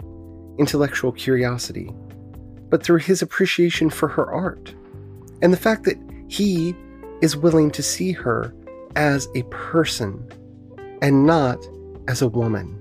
intellectual 0.57 1.11
curiosity, 1.11 1.91
but 2.69 2.81
through 2.81 2.99
his 2.99 3.21
appreciation 3.21 3.89
for 3.89 4.07
her 4.07 4.31
art, 4.31 4.73
and 5.41 5.51
the 5.51 5.57
fact 5.57 5.83
that 5.83 5.99
he 6.29 6.73
is 7.21 7.35
willing 7.35 7.69
to 7.71 7.83
see 7.83 8.13
her 8.13 8.55
as 8.95 9.27
a 9.35 9.43
person 9.43 10.25
and 11.01 11.25
not 11.25 11.59
as 12.07 12.21
a 12.21 12.27
woman. 12.27 12.79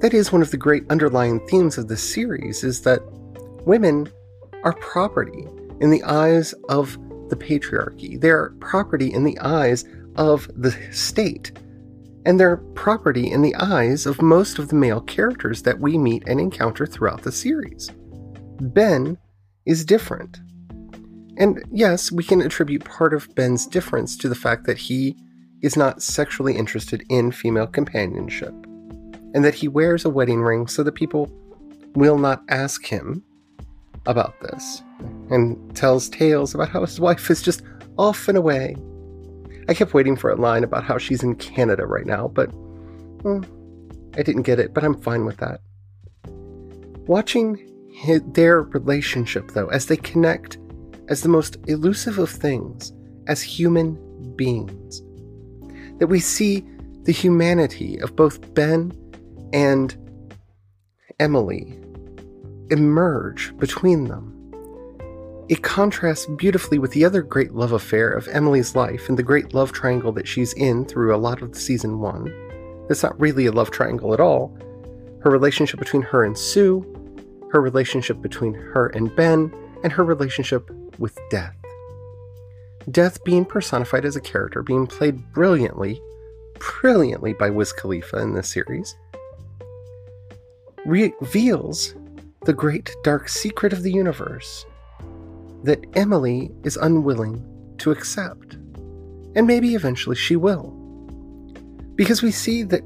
That 0.00 0.14
is 0.14 0.32
one 0.32 0.42
of 0.42 0.50
the 0.50 0.56
great 0.56 0.84
underlying 0.90 1.46
themes 1.46 1.76
of 1.76 1.88
this 1.88 2.02
series 2.02 2.64
is 2.64 2.82
that 2.82 3.00
women 3.66 4.10
are 4.64 4.72
property 4.74 5.46
in 5.80 5.90
the 5.90 6.02
eyes 6.04 6.54
of 6.68 6.96
the 7.28 7.36
patriarchy. 7.36 8.18
They're 8.18 8.50
property 8.60 9.12
in 9.12 9.24
the 9.24 9.38
eyes 9.40 9.84
of 10.18 10.50
the 10.54 10.76
state. 10.92 11.52
And 12.26 12.38
they're 12.38 12.58
property 12.58 13.30
in 13.30 13.40
the 13.40 13.54
eyes 13.54 14.04
of 14.04 14.20
most 14.20 14.58
of 14.58 14.68
the 14.68 14.74
male 14.74 15.00
characters 15.00 15.62
that 15.62 15.80
we 15.80 15.96
meet 15.96 16.24
and 16.26 16.38
encounter 16.38 16.84
throughout 16.84 17.22
the 17.22 17.32
series. 17.32 17.90
Ben 18.60 19.16
is 19.64 19.84
different. 19.86 20.38
And 21.38 21.64
yes, 21.70 22.12
we 22.12 22.24
can 22.24 22.42
attribute 22.42 22.84
part 22.84 23.14
of 23.14 23.34
Ben's 23.34 23.66
difference 23.66 24.16
to 24.18 24.28
the 24.28 24.34
fact 24.34 24.66
that 24.66 24.76
he 24.76 25.16
is 25.62 25.76
not 25.76 26.02
sexually 26.02 26.56
interested 26.56 27.02
in 27.08 27.32
female 27.32 27.66
companionship 27.66 28.52
and 29.34 29.44
that 29.44 29.54
he 29.54 29.68
wears 29.68 30.04
a 30.04 30.10
wedding 30.10 30.42
ring 30.42 30.66
so 30.66 30.82
that 30.82 30.94
people 30.94 31.30
will 31.94 32.18
not 32.18 32.42
ask 32.48 32.84
him 32.84 33.22
about 34.06 34.40
this, 34.40 34.82
and 35.30 35.76
tells 35.76 36.08
tales 36.08 36.54
about 36.54 36.68
how 36.70 36.80
his 36.80 36.98
wife 36.98 37.30
is 37.30 37.42
just 37.42 37.62
off 37.98 38.28
and 38.28 38.38
away. 38.38 38.74
I 39.68 39.74
kept 39.74 39.92
waiting 39.92 40.16
for 40.16 40.30
a 40.30 40.36
line 40.36 40.64
about 40.64 40.84
how 40.84 40.96
she's 40.96 41.22
in 41.22 41.34
Canada 41.36 41.86
right 41.86 42.06
now, 42.06 42.28
but 42.28 42.50
well, 43.22 43.44
I 44.16 44.22
didn't 44.22 44.42
get 44.42 44.58
it, 44.58 44.72
but 44.72 44.82
I'm 44.82 44.98
fine 44.98 45.26
with 45.26 45.36
that. 45.36 45.60
Watching 47.06 47.68
his, 47.92 48.22
their 48.32 48.62
relationship, 48.62 49.50
though, 49.52 49.68
as 49.68 49.86
they 49.86 49.96
connect 49.96 50.58
as 51.08 51.22
the 51.22 51.28
most 51.28 51.56
elusive 51.66 52.18
of 52.18 52.30
things, 52.30 52.92
as 53.26 53.42
human 53.42 53.94
beings, 54.36 55.02
that 55.98 56.06
we 56.06 56.20
see 56.20 56.64
the 57.02 57.12
humanity 57.12 57.98
of 57.98 58.16
both 58.16 58.54
Ben 58.54 58.92
and 59.52 59.96
Emily 61.20 61.78
emerge 62.70 63.56
between 63.58 64.04
them. 64.04 64.37
It 65.48 65.62
contrasts 65.62 66.26
beautifully 66.26 66.78
with 66.78 66.90
the 66.90 67.06
other 67.06 67.22
great 67.22 67.52
love 67.54 67.72
affair 67.72 68.10
of 68.10 68.28
Emily's 68.28 68.76
life 68.76 69.08
and 69.08 69.18
the 69.18 69.22
great 69.22 69.54
love 69.54 69.72
triangle 69.72 70.12
that 70.12 70.28
she's 70.28 70.52
in 70.52 70.84
through 70.84 71.14
a 71.14 71.16
lot 71.16 71.40
of 71.40 71.52
the 71.52 71.58
season 71.58 72.00
one. 72.00 72.26
It's 72.90 73.02
not 73.02 73.18
really 73.18 73.46
a 73.46 73.52
love 73.52 73.70
triangle 73.70 74.12
at 74.12 74.20
all. 74.20 74.54
Her 75.22 75.30
relationship 75.30 75.78
between 75.78 76.02
her 76.02 76.22
and 76.22 76.36
Sue, 76.36 76.84
her 77.50 77.62
relationship 77.62 78.20
between 78.20 78.52
her 78.52 78.88
and 78.88 79.14
Ben, 79.16 79.50
and 79.82 79.90
her 79.90 80.04
relationship 80.04 80.70
with 80.98 81.18
Death. 81.30 81.56
Death 82.90 83.24
being 83.24 83.46
personified 83.46 84.04
as 84.04 84.16
a 84.16 84.20
character, 84.20 84.62
being 84.62 84.86
played 84.86 85.32
brilliantly, 85.32 85.98
brilliantly 86.58 87.32
by 87.32 87.48
Wiz 87.48 87.72
Khalifa 87.72 88.18
in 88.18 88.34
this 88.34 88.48
series, 88.48 88.94
reveals 90.84 91.94
the 92.44 92.52
great 92.52 92.94
dark 93.02 93.30
secret 93.30 93.72
of 93.72 93.82
the 93.82 93.92
universe 93.92 94.66
that 95.64 95.84
Emily 95.94 96.50
is 96.64 96.76
unwilling 96.76 97.44
to 97.78 97.90
accept. 97.90 98.54
And 99.34 99.46
maybe 99.46 99.74
eventually 99.74 100.16
she 100.16 100.36
will. 100.36 100.70
Because 101.94 102.22
we 102.22 102.30
see 102.30 102.62
that 102.64 102.82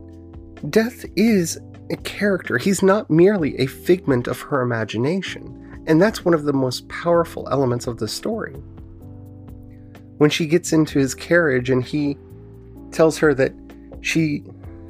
Death 0.71 1.05
is 1.17 1.59
a 1.91 1.97
character, 1.97 2.59
he's 2.59 2.83
not 2.83 3.11
merely 3.11 3.59
a 3.59 3.67
figment 3.67 4.27
of 4.29 4.41
her 4.41 4.63
imagination. 4.63 5.83
And 5.87 6.01
that's 6.01 6.25
one 6.25 6.35
of 6.35 6.45
the 6.45 6.53
most 6.53 6.89
powerful 6.89 7.49
elements 7.51 7.87
of 7.87 7.99
the 7.99 8.09
story. 8.09 8.57
when 10.19 10.31
she 10.31 10.47
gets 10.47 10.73
into 10.73 11.01
his 11.01 11.15
carriage 11.17 11.69
and 11.69 11.83
he 11.85 12.17
tells 12.93 13.19
her 13.19 13.35
that 13.35 13.53
she 14.03 14.45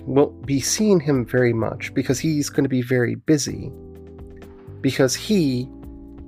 won't 0.05 0.45
be 0.45 0.61
seeing 0.61 1.01
him 1.01 1.25
very 1.25 1.55
much 1.55 1.95
because 1.95 2.21
he's 2.21 2.51
going 2.51 2.65
to 2.65 2.69
be 2.69 2.83
very 2.83 3.15
busy. 3.15 3.73
Because 4.83 5.15
he 5.15 5.67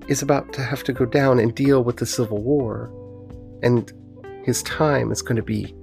is 0.09 0.23
about 0.23 0.53
to 0.55 0.63
have 0.63 0.85
to 0.85 0.93
go 0.93 1.05
down 1.05 1.39
and 1.39 1.55
deal 1.55 1.83
with 1.83 1.97
the 1.97 2.07
Civil 2.07 2.43
War, 2.43 2.91
and 3.63 3.93
his 4.45 4.63
time 4.63 5.11
is 5.11 5.23
going 5.23 5.37
to 5.37 5.43
be 5.43 5.75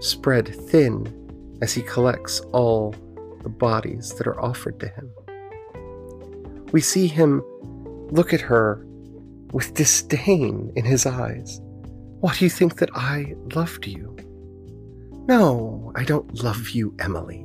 spread 0.00 0.54
thin 0.68 1.14
as 1.60 1.72
he 1.74 1.82
collects 1.82 2.40
all 2.52 2.94
the 3.42 3.48
bodies 3.48 4.14
that 4.14 4.26
are 4.26 4.40
offered 4.40 4.78
to 4.80 4.88
him. 4.88 5.10
We 6.72 6.80
see 6.80 7.06
him 7.06 7.42
look 8.10 8.32
at 8.32 8.40
her 8.40 8.84
with 9.52 9.74
disdain 9.74 10.72
in 10.76 10.84
his 10.84 11.06
eyes. 11.06 11.60
What 12.20 12.38
do 12.38 12.44
you 12.44 12.50
think 12.50 12.76
that 12.78 12.90
I 12.94 13.34
loved 13.54 13.86
you? 13.86 14.16
No, 15.26 15.92
I 15.94 16.04
don't 16.04 16.42
love 16.42 16.70
you, 16.70 16.94
Emily. 16.98 17.44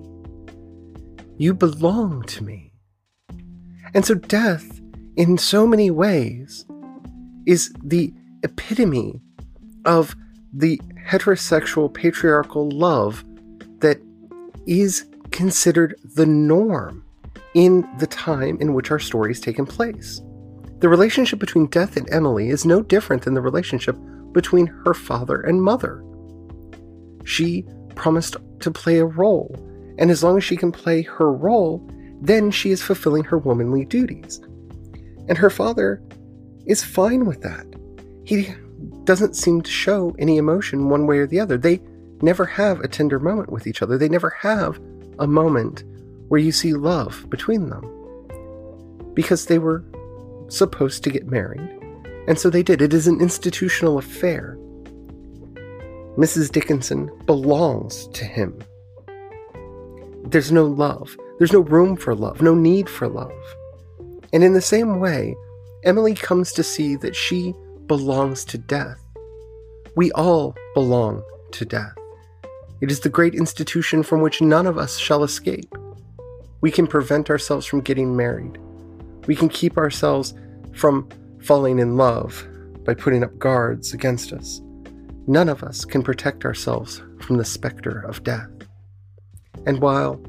You 1.37 1.53
belong 1.53 2.23
to 2.23 2.43
me. 2.43 2.73
And 3.93 4.05
so, 4.05 4.15
death, 4.15 4.81
in 5.15 5.37
so 5.37 5.67
many 5.67 5.91
ways, 5.91 6.65
is 7.45 7.73
the 7.83 8.13
epitome 8.43 9.21
of 9.85 10.15
the 10.53 10.79
heterosexual 11.07 11.93
patriarchal 11.93 12.69
love 12.69 13.23
that 13.79 13.99
is 14.65 15.05
considered 15.31 15.95
the 16.15 16.25
norm 16.25 17.03
in 17.53 17.87
the 17.99 18.07
time 18.07 18.57
in 18.61 18.73
which 18.73 18.91
our 18.91 18.99
story 18.99 19.31
is 19.31 19.39
taken 19.39 19.65
place. 19.65 20.21
The 20.79 20.89
relationship 20.89 21.39
between 21.39 21.67
Death 21.67 21.97
and 21.97 22.09
Emily 22.11 22.49
is 22.49 22.65
no 22.65 22.81
different 22.81 23.23
than 23.23 23.33
the 23.33 23.41
relationship 23.41 23.97
between 24.31 24.67
her 24.67 24.93
father 24.93 25.41
and 25.41 25.61
mother. 25.61 26.03
She 27.23 27.65
promised 27.95 28.35
to 28.59 28.71
play 28.71 28.97
a 28.97 29.05
role, 29.05 29.55
and 29.97 30.09
as 30.11 30.23
long 30.23 30.37
as 30.37 30.43
she 30.43 30.57
can 30.57 30.71
play 30.71 31.03
her 31.03 31.31
role, 31.31 31.87
then 32.21 32.51
she 32.51 32.71
is 32.71 32.81
fulfilling 32.81 33.23
her 33.25 33.37
womanly 33.37 33.85
duties. 33.85 34.41
And 35.27 35.37
her 35.37 35.49
father 35.49 36.01
is 36.65 36.83
fine 36.83 37.25
with 37.25 37.41
that. 37.41 37.65
He 38.25 38.53
doesn't 39.03 39.35
seem 39.35 39.61
to 39.61 39.71
show 39.71 40.15
any 40.19 40.37
emotion 40.37 40.89
one 40.89 41.07
way 41.07 41.17
or 41.17 41.27
the 41.27 41.39
other. 41.39 41.57
They 41.57 41.81
never 42.21 42.45
have 42.45 42.79
a 42.79 42.87
tender 42.87 43.19
moment 43.19 43.51
with 43.51 43.67
each 43.67 43.81
other. 43.81 43.97
They 43.97 44.09
never 44.09 44.29
have 44.29 44.79
a 45.19 45.27
moment 45.27 45.83
where 46.29 46.39
you 46.39 46.51
see 46.51 46.73
love 46.73 47.29
between 47.29 47.69
them. 47.69 47.83
Because 49.13 49.45
they 49.45 49.59
were 49.59 49.83
supposed 50.47 51.03
to 51.03 51.09
get 51.09 51.27
married, 51.27 51.61
and 52.27 52.39
so 52.39 52.49
they 52.49 52.63
did. 52.63 52.81
It 52.81 52.93
is 52.93 53.07
an 53.07 53.21
institutional 53.21 53.97
affair. 53.97 54.57
Mrs. 56.17 56.51
Dickinson 56.51 57.11
belongs 57.25 58.07
to 58.09 58.25
him. 58.25 58.57
There's 60.25 60.51
no 60.51 60.65
love. 60.65 61.17
There's 61.37 61.51
no 61.53 61.59
room 61.59 61.95
for 61.97 62.15
love, 62.15 62.41
no 62.41 62.55
need 62.55 62.89
for 62.89 63.07
love. 63.07 63.31
And 64.33 64.43
in 64.43 64.53
the 64.53 64.61
same 64.61 64.99
way, 64.99 65.35
Emily 65.83 66.15
comes 66.15 66.51
to 66.53 66.63
see 66.63 66.95
that 66.97 67.15
she 67.15 67.53
belongs 67.85 68.43
to 68.45 68.57
death. 68.57 68.99
We 69.95 70.11
all 70.13 70.55
belong 70.73 71.23
to 71.51 71.65
death. 71.65 71.93
It 72.81 72.91
is 72.91 73.01
the 73.01 73.09
great 73.09 73.35
institution 73.35 74.01
from 74.01 74.21
which 74.21 74.41
none 74.41 74.65
of 74.65 74.77
us 74.77 74.97
shall 74.97 75.23
escape. 75.23 75.73
We 76.61 76.71
can 76.71 76.87
prevent 76.87 77.29
ourselves 77.29 77.65
from 77.65 77.81
getting 77.81 78.15
married. 78.15 78.57
We 79.27 79.35
can 79.35 79.49
keep 79.49 79.77
ourselves 79.77 80.33
from 80.73 81.07
falling 81.41 81.79
in 81.79 81.95
love 81.95 82.45
by 82.85 82.93
putting 82.95 83.23
up 83.23 83.37
guards 83.37 83.93
against 83.93 84.33
us. 84.33 84.61
None 85.27 85.47
of 85.47 85.63
us 85.63 85.85
can 85.85 86.03
protect 86.03 86.43
ourselves 86.43 87.01
from 87.21 87.37
the 87.37 87.45
specter 87.45 88.01
of 88.01 88.23
death. 88.23 88.49
And 89.65 89.79
while 89.79 90.21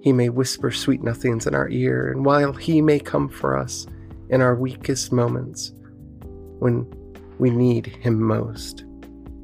he 0.00 0.12
may 0.12 0.28
whisper 0.28 0.70
sweet 0.70 1.02
nothings 1.02 1.46
in 1.46 1.54
our 1.54 1.68
ear, 1.68 2.10
and 2.10 2.24
while 2.24 2.52
he 2.52 2.80
may 2.80 2.98
come 2.98 3.28
for 3.28 3.56
us 3.56 3.86
in 4.30 4.40
our 4.40 4.54
weakest 4.54 5.12
moments, 5.12 5.72
when 6.58 6.86
we 7.38 7.50
need 7.50 7.86
him 7.86 8.22
most, 8.22 8.84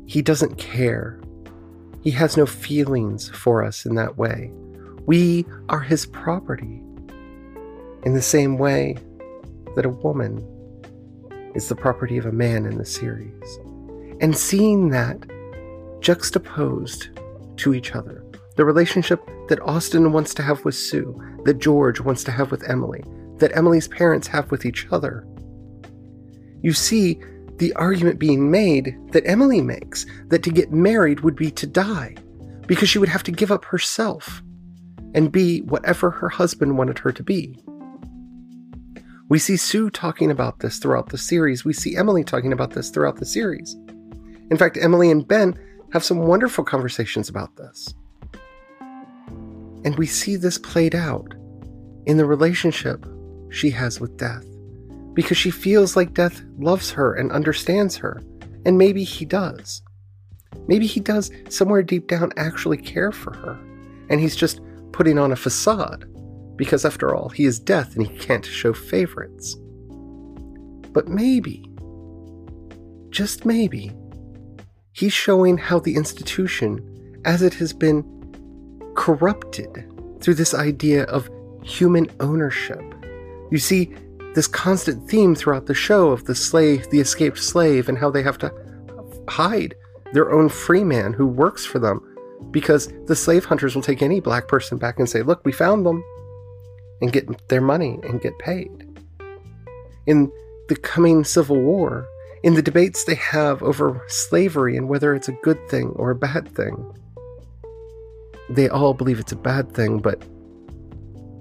he 0.07 0.23
doesn't 0.23 0.57
care. 0.57 1.21
He 2.03 2.11
has 2.12 2.37
no 2.37 2.47
feelings 2.47 3.29
for 3.31 3.62
us 3.62 3.85
in 3.85 3.95
that 3.97 4.16
way. 4.16 4.51
We 5.07 5.45
are 5.69 5.81
his 5.81 6.07
property. 6.07 6.83
In 8.05 8.14
the 8.14 8.23
same 8.23 8.57
way 8.57 8.97
that 9.75 9.85
a 9.85 9.90
woman 9.90 10.45
is 11.55 11.69
the 11.69 11.75
property 11.75 12.16
of 12.19 12.27
a 12.27 12.33
man 12.33 12.66
in 12.66 12.79
the 12.79 12.85
series 12.85 13.59
and 14.21 14.37
seeing 14.37 14.90
that 14.90 15.19
juxtaposed 16.01 17.09
to 17.57 17.75
each 17.75 17.95
other. 17.95 18.23
The 18.57 18.64
relationship 18.64 19.29
that 19.49 19.61
Austin 19.62 20.12
wants 20.12 20.35
to 20.35 20.42
have 20.42 20.64
with 20.64 20.75
Sue, 20.75 21.14
that 21.45 21.59
George 21.59 22.01
wants 22.01 22.25
to 22.25 22.33
have 22.33 22.51
with 22.51 22.69
Emily, 22.69 23.05
that 23.37 23.55
Emily's 23.55 23.87
parents 23.87 24.27
have 24.29 24.51
with 24.51 24.64
each 24.64 24.87
other. 24.90 25.27
You 26.62 26.73
see 26.73 27.21
the 27.57 27.73
argument 27.75 28.19
being 28.19 28.51
made 28.51 28.97
that 29.12 29.27
Emily 29.27 29.61
makes 29.61 30.07
that 30.29 30.42
to 30.42 30.51
get 30.51 30.73
married 30.73 31.21
would 31.21 31.37
be 31.37 31.51
to 31.53 31.66
die, 31.66 32.16
because 32.66 32.88
she 32.88 32.99
would 32.99 33.09
have 33.09 33.23
to 33.25 33.31
give 33.31 33.53
up 33.53 33.64
herself 33.64 34.42
and 35.14 35.31
be 35.31 35.61
whatever 35.61 36.11
her 36.11 36.29
husband 36.29 36.77
wanted 36.77 36.99
her 36.99 37.12
to 37.12 37.23
be. 37.23 37.62
We 39.29 39.38
see 39.38 39.57
Sue 39.57 39.90
talking 39.90 40.31
about 40.31 40.61
this 40.61 40.79
throughout 40.79 41.09
the 41.09 41.19
series. 41.19 41.64
We 41.64 41.73
see 41.73 41.97
Emily 41.97 42.25
talking 42.25 42.53
about 42.53 42.71
this 42.71 42.90
throughout 42.90 43.16
the 43.16 43.27
series. 43.27 43.75
In 44.51 44.57
fact, 44.57 44.79
Emily 44.81 45.11
and 45.11 45.27
Ben 45.27 45.59
have 45.92 46.05
some 46.05 46.19
wonderful 46.19 46.64
conversations 46.64 47.29
about 47.29 47.57
this. 47.57 47.92
And 49.85 49.97
we 49.97 50.07
see 50.07 50.37
this 50.37 50.59
played 50.59 50.95
out 50.95 51.35
in 52.07 52.17
the 52.17 52.27
relationship 52.27 53.07
she 53.51 53.71
has 53.71 54.01
with 54.01 54.17
Death, 54.17 54.45
because 55.15 55.37
she 55.37 55.51
feels 55.51 55.97
like 55.97 56.15
Death 56.15 56.43
loves 56.59 56.91
her 56.91 57.15
and 57.15 57.33
understands 57.33 57.97
her, 57.97 58.23
and 58.65 58.77
maybe 58.77 59.05
he 59.05 59.25
does. 59.25 59.83
Maybe 60.69 60.87
he 60.87 61.01
does 61.01 61.31
somewhere 61.49 61.83
deep 61.83 62.09
down 62.09 62.33
actually 62.37 62.79
care 62.79 63.12
for 63.12 63.35
her, 63.35 63.59
and 64.11 64.21
he's 64.21 64.37
just 64.37 64.61
putting 64.93 65.19
on 65.19 65.33
a 65.33 65.37
facade, 65.37 66.07
because 66.57 66.85
after 66.85 67.15
all, 67.15 67.29
he 67.29 67.45
is 67.45 67.61
Death 67.61 67.97
and 67.97 68.07
he 68.07 68.19
can't 68.19 68.45
show 68.45 68.73
favorites. 68.73 69.57
But 70.93 71.09
maybe, 71.09 71.65
just 73.11 73.45
maybe, 73.45 73.93
he's 74.93 75.12
showing 75.12 75.59
how 75.59 75.79
the 75.79 75.95
institution, 75.95 77.21
as 77.25 77.43
it 77.43 77.55
has 77.55 77.73
been 77.73 78.03
corrupted 78.97 79.91
through 80.21 80.35
this 80.35 80.55
idea 80.55 81.05
of 81.05 81.31
human 81.63 82.09
ownership. 82.21 82.83
You 83.51 83.59
see 83.59 83.95
this 84.35 84.47
constant 84.47 85.09
theme 85.09 85.35
throughout 85.35 85.67
the 85.67 85.75
show 85.75 86.11
of 86.11 86.25
the 86.25 86.35
slave, 86.35 86.89
the 86.91 87.01
escaped 87.01 87.39
slave, 87.39 87.89
and 87.89 87.97
how 87.97 88.11
they 88.11 88.23
have 88.23 88.39
to 88.39 88.53
hide 89.29 89.75
their 90.13 90.33
own 90.33 90.49
free 90.49 90.85
man 90.85 91.13
who 91.13 91.27
works 91.27 91.65
for 91.65 91.79
them 91.79 92.01
because 92.51 92.93
the 93.07 93.17
slave 93.17 93.45
hunters 93.45 93.75
will 93.75 93.83
take 93.83 94.03
any 94.03 94.21
black 94.21 94.49
person 94.49 94.79
back 94.79 94.99
and 94.99 95.09
say, 95.09 95.23
Look, 95.23 95.45
we 95.45 95.53
found 95.53 95.85
them, 95.87 96.05
and 97.01 97.13
get 97.13 97.49
their 97.49 97.61
money 97.61 97.99
and 98.03 98.21
get 98.21 98.39
paid. 98.39 98.71
In 100.07 100.31
the 100.69 100.77
coming 100.77 101.25
Civil 101.25 101.61
War, 101.61 102.07
in 102.43 102.55
the 102.55 102.63
debates 102.63 103.05
they 103.05 103.15
have 103.17 103.63
over 103.63 104.05
slavery 104.09 104.77
and 104.77 104.89
whether 104.89 105.15
it's 105.15 105.29
a 105.29 105.39
good 105.43 105.69
thing 105.69 105.89
or 105.97 106.11
a 106.11 106.17
bad 106.17 106.49
thing. 106.55 106.93
They 108.49 108.69
all 108.69 108.95
believe 108.95 109.19
it's 109.19 109.33
a 109.33 109.37
bad 109.37 109.73
thing, 109.73 109.99
but 109.99 110.23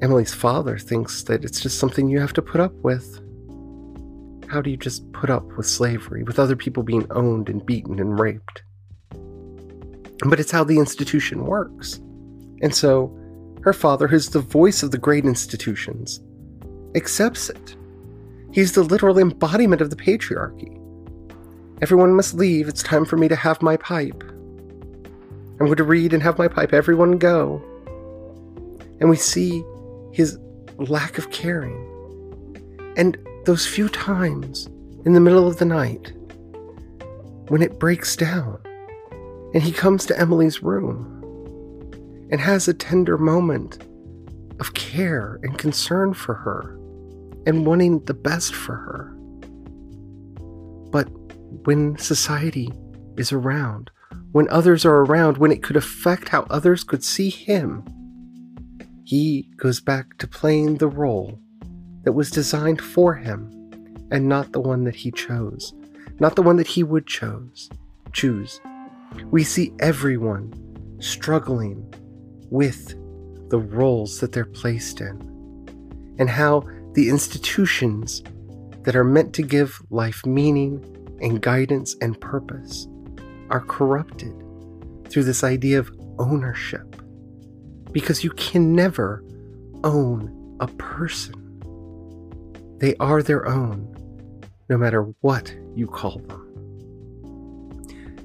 Emily's 0.02 0.34
father 0.34 0.78
thinks 0.78 1.24
that 1.24 1.46
it's 1.46 1.62
just 1.62 1.80
something 1.80 2.10
you 2.10 2.20
have 2.20 2.34
to 2.34 2.42
put 2.42 2.62
up 2.62 2.74
with. 2.84 3.22
How 4.48 4.62
do 4.62 4.70
you 4.70 4.78
just 4.78 5.12
put 5.14 5.30
up 5.30 5.46
with 5.58 5.66
slavery, 5.66 6.24
with 6.24 6.40
other 6.40 6.56
people 6.56 6.84
being 6.84 7.08
owned 7.12 7.50
and 7.50 7.66
beaten 7.66 8.00
and 8.00 8.20
raped? 8.20 8.64
But 10.28 10.40
it's 10.40 10.52
how 10.52 10.64
the 10.64 10.80
institution 10.80 11.46
works. 11.46 11.96
And 12.62 12.74
so, 12.74 13.16
her 13.64 13.74
father, 13.74 14.08
who's 14.08 14.30
the 14.30 14.40
voice 14.40 14.84
of 14.84 14.92
the 14.92 14.98
great 14.98 15.26
institutions, 15.26 16.22
accepts 16.96 17.50
it. 17.50 17.76
He's 18.52 18.74
the 18.74 18.84
literal 18.84 19.20
embodiment 19.20 19.82
of 19.82 19.90
the 19.90 19.96
patriarchy. 19.96 20.80
Everyone 21.82 22.16
must 22.16 22.36
leave. 22.36 22.68
It's 22.68 22.84
time 22.84 23.06
for 23.06 23.18
me 23.18 23.28
to 23.28 23.36
have 23.36 23.62
my 23.62 23.76
pipe. 23.76 24.24
I'm 25.60 25.68
going 25.68 25.78
to 25.78 25.84
read 25.84 26.14
and 26.14 26.22
have 26.22 26.38
my 26.38 26.48
pipe. 26.48 26.74
Everyone 26.74 27.18
go. 27.18 27.62
And 29.00 29.10
we 29.10 29.16
see 29.16 29.64
his 30.12 30.38
lack 30.78 31.18
of 31.18 31.32
caring. 31.32 31.82
And 32.98 33.18
those 33.46 33.66
few 33.66 33.88
times 33.90 34.68
in 35.06 35.14
the 35.14 35.20
middle 35.20 35.48
of 35.48 35.58
the 35.58 35.66
night 35.66 36.12
when 37.48 37.62
it 37.62 37.80
breaks 37.80 38.16
down 38.16 38.60
and 39.54 39.64
he 39.64 39.72
comes 39.72 40.06
to 40.06 40.20
Emily's 40.20 40.62
room 40.62 41.12
and 42.32 42.42
has 42.42 42.68
a 42.68 42.74
tender 42.74 43.18
moment 43.18 43.82
of 44.60 44.74
care 44.74 45.40
and 45.44 45.58
concern 45.58 46.14
for 46.14 46.34
her 46.34 46.78
and 47.46 47.66
wanting 47.66 48.04
the 48.06 48.14
best 48.14 48.54
for 48.54 48.76
her. 48.76 49.12
But 50.92 51.06
when 51.66 51.98
society 51.98 52.72
is 53.18 53.32
around, 53.32 53.92
when 54.36 54.50
others 54.50 54.84
are 54.84 54.98
around, 54.98 55.38
when 55.38 55.50
it 55.50 55.64
could 55.64 55.78
affect 55.78 56.28
how 56.28 56.46
others 56.50 56.84
could 56.84 57.02
see 57.02 57.30
him, 57.30 57.86
he 59.06 59.50
goes 59.56 59.80
back 59.80 60.18
to 60.18 60.28
playing 60.28 60.76
the 60.76 60.90
role 60.90 61.40
that 62.04 62.12
was 62.12 62.30
designed 62.30 62.82
for 62.82 63.14
him 63.14 63.50
and 64.12 64.28
not 64.28 64.52
the 64.52 64.60
one 64.60 64.84
that 64.84 64.94
he 64.94 65.10
chose, 65.10 65.74
not 66.20 66.36
the 66.36 66.42
one 66.42 66.58
that 66.58 66.68
he 66.68 66.84
would 66.84 67.08
chose, 67.08 67.70
choose. 68.12 68.60
We 69.32 69.46
see 69.46 69.72
everyone 69.80 70.52
struggling 71.00 71.94
with 72.52 72.90
the 73.50 73.60
roles 73.60 74.20
that 74.20 74.34
they're 74.34 74.44
placed 74.44 75.00
in 75.00 75.16
and 76.20 76.30
how 76.30 76.68
the 76.92 77.08
institutions 77.08 78.22
that 78.82 78.98
are 78.98 79.06
meant 79.06 79.34
to 79.36 79.44
give 79.44 79.82
life 79.92 80.26
meaning 80.26 80.84
and 81.22 81.42
guidance 81.42 81.96
and 82.02 82.20
purpose 82.20 82.86
are 83.50 83.62
corrupted 83.62 84.34
through 85.10 85.24
this 85.24 85.44
idea 85.44 85.80
of 85.80 85.92
ownership. 86.20 86.96
Because 87.92 88.24
you 88.24 88.30
can 88.32 88.74
never 88.76 89.24
own 89.84 90.58
a 90.60 90.68
person. 90.68 91.42
They 92.80 92.96
are 93.00 93.24
their 93.24 93.48
own, 93.48 93.94
no 94.70 94.78
matter 94.78 95.04
what 95.22 95.56
you 95.76 95.88
call 95.88 96.20
them. 96.20 96.42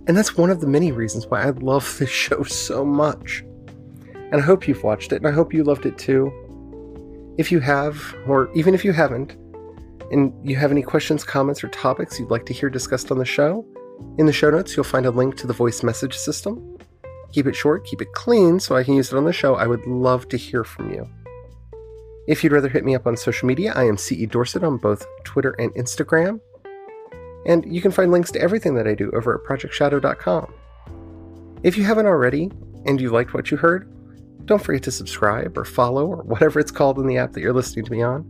And 0.07 0.17
that's 0.17 0.37
one 0.37 0.51
of 0.51 0.61
the 0.61 0.67
many 0.67 0.91
reasons 0.91 1.27
why 1.27 1.43
I 1.43 1.51
love 1.51 1.97
this 2.01 2.11
show 2.11 2.43
so 2.43 2.85
much. 2.85 3.45
And 4.15 4.37
I 4.37 4.41
hope 4.41 4.67
you've 4.67 4.83
watched 4.83 5.13
it, 5.13 5.17
and 5.17 5.27
I 5.27 5.33
hope 5.33 5.53
you 5.53 5.65
loved 5.65 5.87
it 5.87 5.99
too. 5.99 6.33
If 7.39 7.51
you 7.51 7.61
have, 7.61 8.15
or 8.27 8.51
even 8.55 8.75
if 8.75 8.85
you 8.85 8.93
haven't, 8.93 9.37
and 10.11 10.33
you 10.49 10.57
have 10.57 10.73
any 10.73 10.83
questions, 10.83 11.25
comments, 11.25 11.63
or 11.63 11.69
topics 11.69 12.19
you'd 12.19 12.31
like 12.31 12.47
to 12.47 12.53
hear 12.53 12.69
discussed 12.69 13.11
on 13.11 13.19
the 13.19 13.25
show, 13.25 13.65
in 14.19 14.27
the 14.27 14.33
show 14.33 14.51
notes 14.51 14.77
you'll 14.77 14.85
find 14.85 15.07
a 15.07 15.11
link 15.11 15.37
to 15.37 15.47
the 15.47 15.53
voice 15.53 15.83
message 15.83 16.17
system. 16.17 16.79
Keep 17.33 17.47
it 17.47 17.57
short, 17.57 17.85
keep 17.85 18.03
it 18.03 18.13
clean 18.13 18.61
so 18.61 18.77
I 18.77 18.85
can 18.85 18.95
use 18.95 19.13
it 19.13 19.17
on 19.17 19.25
the 19.25 19.33
show. 19.33 19.55
I 19.55 19.67
would 19.67 19.87
love 19.87 20.29
to 20.29 20.37
hear 20.37 20.65
from 20.65 20.93
you. 20.93 21.09
If 22.27 22.45
you'd 22.45 22.53
rather 22.53 22.69
hit 22.69 22.85
me 22.85 22.95
up 22.95 23.07
on 23.07 23.17
social 23.17 23.49
media, 23.49 23.73
I 23.75 23.85
am 23.85 23.97
CE 23.97 24.27
Dorsett 24.29 24.63
on 24.63 24.77
both 24.77 25.07
Twitter 25.25 25.53
and 25.59 25.73
Instagram. 25.75 26.41
And 27.47 27.65
you 27.73 27.81
can 27.81 27.91
find 27.91 28.13
links 28.13 28.31
to 28.33 28.41
everything 28.41 28.75
that 28.75 28.87
I 28.87 28.95
do 28.95 29.11
over 29.13 29.35
at 29.35 29.45
projectshadow.com. 29.45 30.53
If 31.63 31.77
you 31.77 31.85
haven't 31.85 32.07
already 32.07 32.51
and 32.87 33.01
you 33.01 33.11
liked 33.11 33.35
what 33.35 33.51
you 33.51 33.57
heard, 33.57 33.91
don't 34.47 34.63
forget 34.63 34.83
to 34.85 34.91
subscribe 34.91 35.57
or 35.57 35.65
follow 35.65 36.07
or 36.07 36.23
whatever 36.23 36.61
it's 36.61 36.71
called 36.71 36.99
in 36.99 37.07
the 37.07 37.17
app 37.17 37.33
that 37.33 37.41
you're 37.41 37.53
listening 37.53 37.85
to 37.85 37.93
me 37.93 38.03
on. 38.03 38.23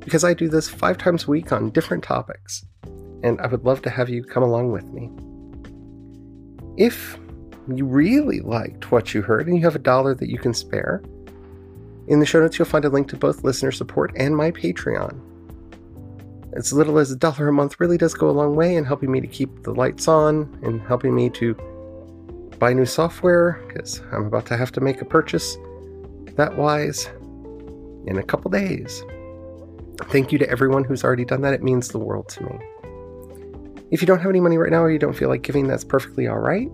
Because 0.00 0.24
I 0.24 0.34
do 0.34 0.48
this 0.48 0.68
five 0.68 0.98
times 0.98 1.24
a 1.24 1.30
week 1.30 1.52
on 1.52 1.70
different 1.70 2.02
topics, 2.02 2.64
and 3.22 3.40
I 3.40 3.46
would 3.46 3.64
love 3.64 3.82
to 3.82 3.90
have 3.90 4.08
you 4.08 4.24
come 4.24 4.42
along 4.42 4.72
with 4.72 4.92
me. 4.92 5.10
If 6.76 7.18
you 7.74 7.84
really 7.84 8.40
liked 8.40 8.90
what 8.90 9.14
you 9.14 9.22
heard 9.22 9.46
and 9.46 9.56
you 9.56 9.62
have 9.62 9.76
a 9.76 9.80
dollar 9.80 10.14
that 10.14 10.28
you 10.28 10.38
can 10.38 10.54
spare, 10.54 11.02
in 12.08 12.18
the 12.18 12.26
show 12.26 12.40
notes 12.40 12.58
you'll 12.58 12.66
find 12.66 12.84
a 12.84 12.88
link 12.88 13.08
to 13.08 13.16
both 13.16 13.44
listener 13.44 13.70
support 13.70 14.12
and 14.16 14.36
my 14.36 14.50
Patreon. 14.50 15.20
As 16.54 16.72
little 16.72 16.98
as 16.98 17.10
a 17.10 17.16
dollar 17.16 17.48
a 17.48 17.52
month 17.52 17.80
really 17.80 17.96
does 17.96 18.14
go 18.14 18.28
a 18.28 18.32
long 18.32 18.56
way 18.56 18.76
in 18.76 18.84
helping 18.84 19.10
me 19.10 19.20
to 19.20 19.26
keep 19.26 19.62
the 19.62 19.72
lights 19.72 20.08
on 20.08 20.58
and 20.62 20.82
helping 20.82 21.14
me 21.14 21.30
to 21.30 21.54
buy 22.58 22.72
new 22.72 22.84
software 22.84 23.62
because 23.68 24.02
I'm 24.12 24.26
about 24.26 24.46
to 24.46 24.56
have 24.56 24.72
to 24.72 24.80
make 24.80 25.00
a 25.00 25.04
purchase 25.04 25.56
that 26.36 26.56
wise 26.56 27.06
in 28.06 28.18
a 28.18 28.22
couple 28.22 28.50
days. 28.50 29.02
Thank 30.10 30.32
you 30.32 30.38
to 30.38 30.48
everyone 30.50 30.84
who's 30.84 31.04
already 31.04 31.24
done 31.24 31.42
that. 31.42 31.54
It 31.54 31.62
means 31.62 31.88
the 31.88 31.98
world 31.98 32.28
to 32.30 32.44
me. 32.44 32.58
If 33.92 34.00
you 34.00 34.06
don't 34.06 34.18
have 34.18 34.30
any 34.30 34.40
money 34.40 34.58
right 34.58 34.72
now 34.72 34.82
or 34.82 34.90
you 34.90 34.98
don't 34.98 35.16
feel 35.16 35.28
like 35.28 35.42
giving, 35.42 35.68
that's 35.68 35.84
perfectly 35.84 36.26
all 36.26 36.38
right. 36.38 36.68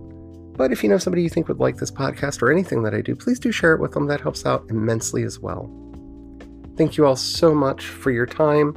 But 0.56 0.72
if 0.72 0.82
you 0.82 0.88
know 0.88 0.98
somebody 0.98 1.22
you 1.22 1.28
think 1.28 1.48
would 1.48 1.60
like 1.60 1.76
this 1.76 1.90
podcast 1.90 2.40
or 2.40 2.50
anything 2.50 2.82
that 2.84 2.94
I 2.94 3.02
do, 3.02 3.14
please 3.14 3.38
do 3.38 3.52
share 3.52 3.74
it 3.74 3.80
with 3.80 3.92
them. 3.92 4.06
That 4.06 4.20
helps 4.20 4.46
out 4.46 4.64
immensely 4.70 5.24
as 5.24 5.38
well. 5.38 5.70
Thank 6.76 6.96
you 6.96 7.06
all 7.06 7.16
so 7.16 7.54
much 7.54 7.86
for 7.86 8.10
your 8.10 8.26
time 8.26 8.74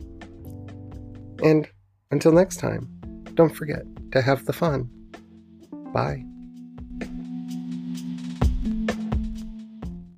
and 1.41 1.67
until 2.11 2.31
next 2.31 2.57
time, 2.57 2.87
don't 3.33 3.55
forget 3.55 3.83
to 4.11 4.21
have 4.21 4.45
the 4.45 4.53
fun. 4.53 4.89
Bye. 5.93 6.30